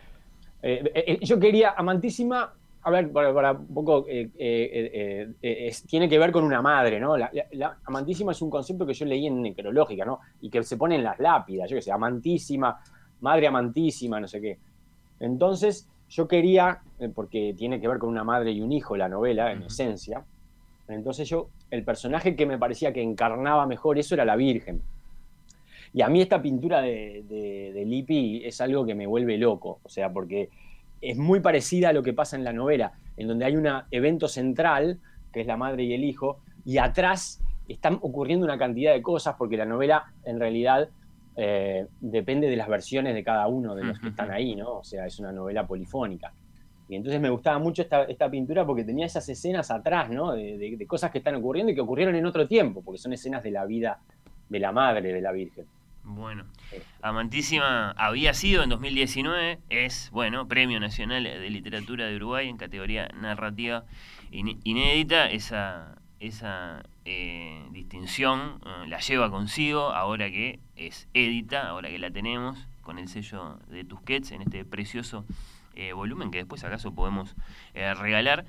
eh, 0.62 0.92
eh, 0.94 1.18
yo 1.22 1.40
quería, 1.40 1.70
amantísima, 1.74 2.53
a 2.85 2.90
ver, 2.90 3.11
para, 3.11 3.33
para 3.33 3.53
un 3.53 3.73
poco, 3.75 4.07
eh, 4.09 4.31
eh, 4.38 5.33
eh, 5.42 5.66
es- 5.68 5.85
tiene 5.85 6.09
que 6.09 6.18
ver 6.18 6.31
con 6.31 6.44
una 6.44 6.61
madre, 6.61 7.01
¿no? 7.01 7.16
La, 7.16 7.31
la- 7.33 7.47
la- 7.53 7.79
amantísima 7.87 8.33
es 8.33 8.42
un 8.42 8.51
concepto 8.51 8.85
que 8.87 8.92
yo 8.94 9.07
leí 9.07 9.27
en 9.27 9.40
necrológica, 9.40 10.05
¿no? 10.05 10.20
Y 10.42 10.51
que 10.51 10.62
se 10.62 10.77
pone 10.77 10.97
en 10.97 11.03
las 11.05 11.18
lápidas, 11.18 11.68
yo 11.70 11.77
qué 11.77 11.83
sé, 11.83 11.90
amantísima, 11.92 12.79
madre 13.20 13.47
amantísima, 13.47 14.20
no 14.20 14.29
sé 14.29 14.40
qué. 14.40 14.59
Entonces, 15.20 15.88
yo 16.11 16.29
quería, 16.29 16.81
porque 17.14 17.55
tiene 17.57 17.81
que 17.81 17.88
ver 17.88 17.99
con 17.99 18.11
una 18.11 18.25
madre 18.25 18.53
y 18.53 18.61
un 18.61 18.70
hijo 18.73 18.97
la 18.97 19.09
novela, 19.09 19.51
en 19.53 19.62
esencia, 19.62 20.23
entonces 20.87 21.27
yo, 21.29 21.49
el 21.70 21.83
personaje 21.85 22.37
que 22.37 22.44
me 22.44 22.59
parecía 22.59 22.92
que 22.92 23.01
encarnaba 23.03 23.66
mejor 23.66 23.99
eso 23.99 24.14
era 24.14 24.25
la 24.27 24.37
Virgen. 24.37 24.83
Y 25.94 26.03
a 26.03 26.09
mí 26.09 26.20
esta 26.20 26.42
pintura 26.42 26.83
de, 26.83 27.25
de, 27.29 27.73
de 27.73 27.85
Lippi 27.87 28.42
es 28.44 28.61
algo 28.61 28.85
que 28.85 28.94
me 28.94 29.07
vuelve 29.07 29.38
loco, 29.38 29.79
o 29.83 29.88
sea, 29.88 30.12
porque 30.12 30.51
es 31.11 31.17
muy 31.17 31.40
parecida 31.40 31.90
a 31.90 31.93
lo 31.93 32.03
que 32.03 32.12
pasa 32.12 32.37
en 32.37 32.45
la 32.45 32.53
novela, 32.53 32.93
en 33.17 33.29
donde 33.29 33.45
hay 33.45 33.57
un 33.57 33.67
evento 33.90 34.29
central, 34.29 34.99
que 35.33 35.40
es 35.43 35.47
la 35.47 35.57
madre 35.57 35.85
y 35.85 35.95
el 35.95 36.05
hijo, 36.05 36.38
y 36.64 36.79
atrás 36.79 37.43
están 37.69 37.99
ocurriendo 38.03 38.45
una 38.45 38.59
cantidad 38.59 38.93
de 38.93 39.03
cosas, 39.03 39.37
porque 39.38 39.57
la 39.57 39.64
novela 39.67 40.12
en 40.25 40.38
realidad 40.38 40.88
eh, 41.37 41.87
depende 42.01 42.49
de 42.49 42.57
las 42.57 42.69
versiones 42.69 43.14
de 43.14 43.25
cada 43.25 43.47
uno 43.49 43.75
de 43.75 43.85
los 43.85 43.99
que 43.99 44.09
están 44.09 44.31
ahí, 44.31 44.55
¿no? 44.55 44.79
O 44.79 44.85
sea, 44.85 45.07
es 45.07 45.19
una 45.19 45.33
novela 45.33 45.67
polifónica. 45.67 46.33
Y 46.88 46.97
entonces 46.97 47.21
me 47.21 47.31
gustaba 47.31 47.59
mucho 47.59 47.83
esta, 47.83 48.05
esta 48.05 48.31
pintura 48.31 48.67
porque 48.67 48.85
tenía 48.85 49.07
esas 49.07 49.27
escenas 49.29 49.71
atrás, 49.71 50.11
¿no? 50.11 50.33
De, 50.33 50.59
de- 50.59 50.77
de 50.77 50.87
cosas 50.87 51.11
que 51.11 51.19
están 51.19 51.35
ocurriendo 51.35 51.73
y 51.73 51.75
que 51.75 51.81
ocurrieron 51.81 52.14
en 52.14 52.27
otro 52.27 52.47
tiempo, 52.47 52.83
porque 52.83 52.99
son 52.99 53.12
escenas 53.14 53.43
de 53.43 53.51
la 53.51 53.64
vida 53.64 53.99
de 54.49 54.59
la 54.59 54.71
madre 54.71 55.12
de 55.12 55.21
la 55.23 55.33
Virgen. 55.33 55.64
Bueno. 56.05 56.45
Amantísima 57.03 57.93
había 57.93 58.35
sido 58.35 58.62
en 58.62 58.69
2019, 58.71 59.59
es, 59.71 60.11
bueno, 60.11 60.47
Premio 60.47 60.79
Nacional 60.81 61.25
de 61.25 61.51
Literatura 61.51 62.07
de 62.07 62.17
Uruguay 62.17 62.49
en 62.49 62.57
categoría 62.57 63.09
narrativa 63.21 63.85
in- 64.31 64.61
inédita. 64.64 65.31
Esa, 65.31 65.97
esa 66.21 66.83
eh, 67.05 67.67
distinción 67.71 68.61
eh, 68.67 68.87
la 68.88 68.99
lleva 69.01 69.31
consigo 69.31 69.93
ahora 69.93 70.31
que 70.31 70.61
es 70.77 71.09
édita, 71.14 71.69
ahora 71.69 71.88
que 71.88 71.99
la 71.99 72.11
tenemos 72.11 72.59
con 72.83 72.99
el 72.99 73.09
sello 73.09 73.59
de 73.69 73.85
Tusquets 73.85 74.33
en 74.33 74.43
este 74.43 74.64
precioso 74.67 75.25
eh, 75.75 75.93
volumen 75.95 76.31
que 76.31 76.38
después 76.38 76.64
acaso 76.64 76.95
podemos 76.95 77.35
eh, 77.73 77.95
regalar. 77.95 78.45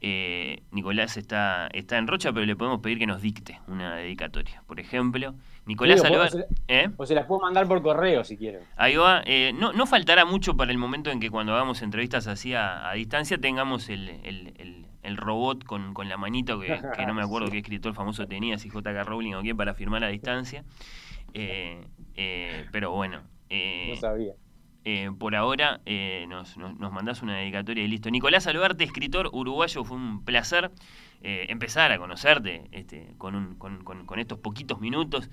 Eh, 0.00 0.62
Nicolás 0.72 1.16
está, 1.16 1.68
está 1.72 1.98
en 1.98 2.06
Rocha, 2.08 2.32
pero 2.32 2.44
le 2.46 2.56
podemos 2.56 2.80
pedir 2.80 2.98
que 2.98 3.06
nos 3.06 3.22
dicte 3.22 3.60
una 3.68 3.94
dedicatoria. 3.96 4.62
Por 4.66 4.80
ejemplo, 4.80 5.34
Nicolás 5.66 6.00
o 6.02 6.06
Alvar... 6.06 6.30
¿eh? 6.68 6.90
O 6.96 7.06
se 7.06 7.14
las 7.14 7.26
puedo 7.26 7.40
mandar 7.40 7.68
por 7.68 7.82
correo 7.82 8.24
si 8.24 8.36
quieren. 8.36 8.62
Ahí 8.76 8.96
va. 8.96 9.22
Eh, 9.24 9.52
no, 9.54 9.72
no 9.72 9.86
faltará 9.86 10.24
mucho 10.24 10.56
para 10.56 10.70
el 10.72 10.78
momento 10.78 11.10
en 11.10 11.20
que 11.20 11.30
cuando 11.30 11.54
hagamos 11.54 11.82
entrevistas 11.82 12.26
así 12.26 12.52
a, 12.54 12.88
a 12.90 12.94
distancia 12.94 13.38
tengamos 13.38 13.88
el, 13.88 14.08
el- 14.24 14.54
el- 14.58 14.86
el 15.02 15.16
robot 15.16 15.64
con, 15.64 15.94
con 15.94 16.08
la 16.08 16.16
manito, 16.16 16.60
que, 16.60 16.66
que 16.96 17.06
no 17.06 17.14
me 17.14 17.22
acuerdo 17.22 17.46
Sí. 17.46 17.52
qué 17.52 17.58
escritor 17.58 17.92
famoso 17.94 18.26
tenía, 18.26 18.56
si 18.58 18.68
JK 18.70 19.04
Rowling 19.04 19.34
o 19.34 19.40
quién, 19.40 19.56
para 19.56 19.74
firmar 19.74 20.04
a 20.04 20.08
distancia. 20.08 20.64
Eh, 21.34 21.80
eh, 22.16 22.66
pero 22.72 22.90
bueno. 22.92 23.20
eh, 23.48 23.88
No 23.94 23.96
sabía. 24.00 24.32
eh, 24.84 25.10
por 25.18 25.34
ahora 25.34 25.80
eh, 25.86 26.26
nos, 26.28 26.56
nos, 26.56 26.78
nos 26.78 26.92
mandás 26.92 27.22
una 27.22 27.36
dedicatoria 27.36 27.84
y 27.84 27.88
listo. 27.88 28.10
Nicolás 28.10 28.46
Albarte, 28.46 28.84
escritor 28.84 29.28
uruguayo, 29.32 29.84
fue 29.84 29.96
un 29.96 30.24
placer 30.24 30.70
eh, 31.22 31.46
empezar 31.48 31.92
a 31.92 31.98
conocerte 31.98 32.68
este, 32.72 33.14
con, 33.18 33.34
un- 33.34 33.54
con- 33.56 33.84
con- 33.84 34.06
con 34.06 34.18
estos 34.18 34.38
poquitos 34.38 34.80
minutos 34.80 35.30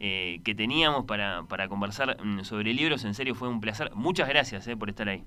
eh, 0.00 0.40
que 0.44 0.54
teníamos 0.54 1.04
para, 1.04 1.42
para 1.48 1.68
conversar 1.68 2.16
mm, 2.24 2.44
sobre 2.44 2.72
libros. 2.74 3.04
En 3.04 3.14
serio, 3.14 3.34
fue 3.34 3.48
un 3.48 3.60
placer. 3.60 3.90
Muchas 3.94 4.28
gracias 4.28 4.66
eh, 4.68 4.76
por 4.76 4.88
estar 4.88 5.08
ahí. 5.08 5.24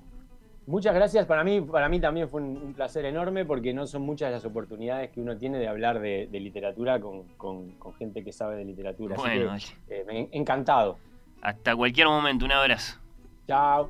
Muchas 0.67 0.93
gracias. 0.93 1.25
Para 1.25 1.43
mí, 1.43 1.59
para 1.59 1.89
mí 1.89 1.99
también 1.99 2.29
fue 2.29 2.41
un, 2.41 2.55
un 2.55 2.73
placer 2.73 3.03
enorme 3.05 3.45
porque 3.45 3.73
no 3.73 3.87
son 3.87 4.03
muchas 4.03 4.31
las 4.31 4.45
oportunidades 4.45 5.09
que 5.09 5.19
uno 5.19 5.35
tiene 5.37 5.57
de 5.57 5.67
hablar 5.67 5.99
de, 5.99 6.27
de 6.31 6.39
literatura 6.39 6.99
con, 7.01 7.23
con- 7.37 7.71
con 7.71 7.93
gente 7.95 8.23
que 8.23 8.31
sabe 8.31 8.55
de 8.57 8.65
literatura. 8.65 9.15
Así 9.15 9.23
Bueno, 9.23 9.55
que, 9.87 9.95
eh, 10.01 10.29
encantado. 10.31 10.97
hasta 11.41 11.75
cualquier 11.75 12.07
momento. 12.07 12.45
Un 12.45 12.51
abrazo. 12.51 12.99
Chao. 13.47 13.89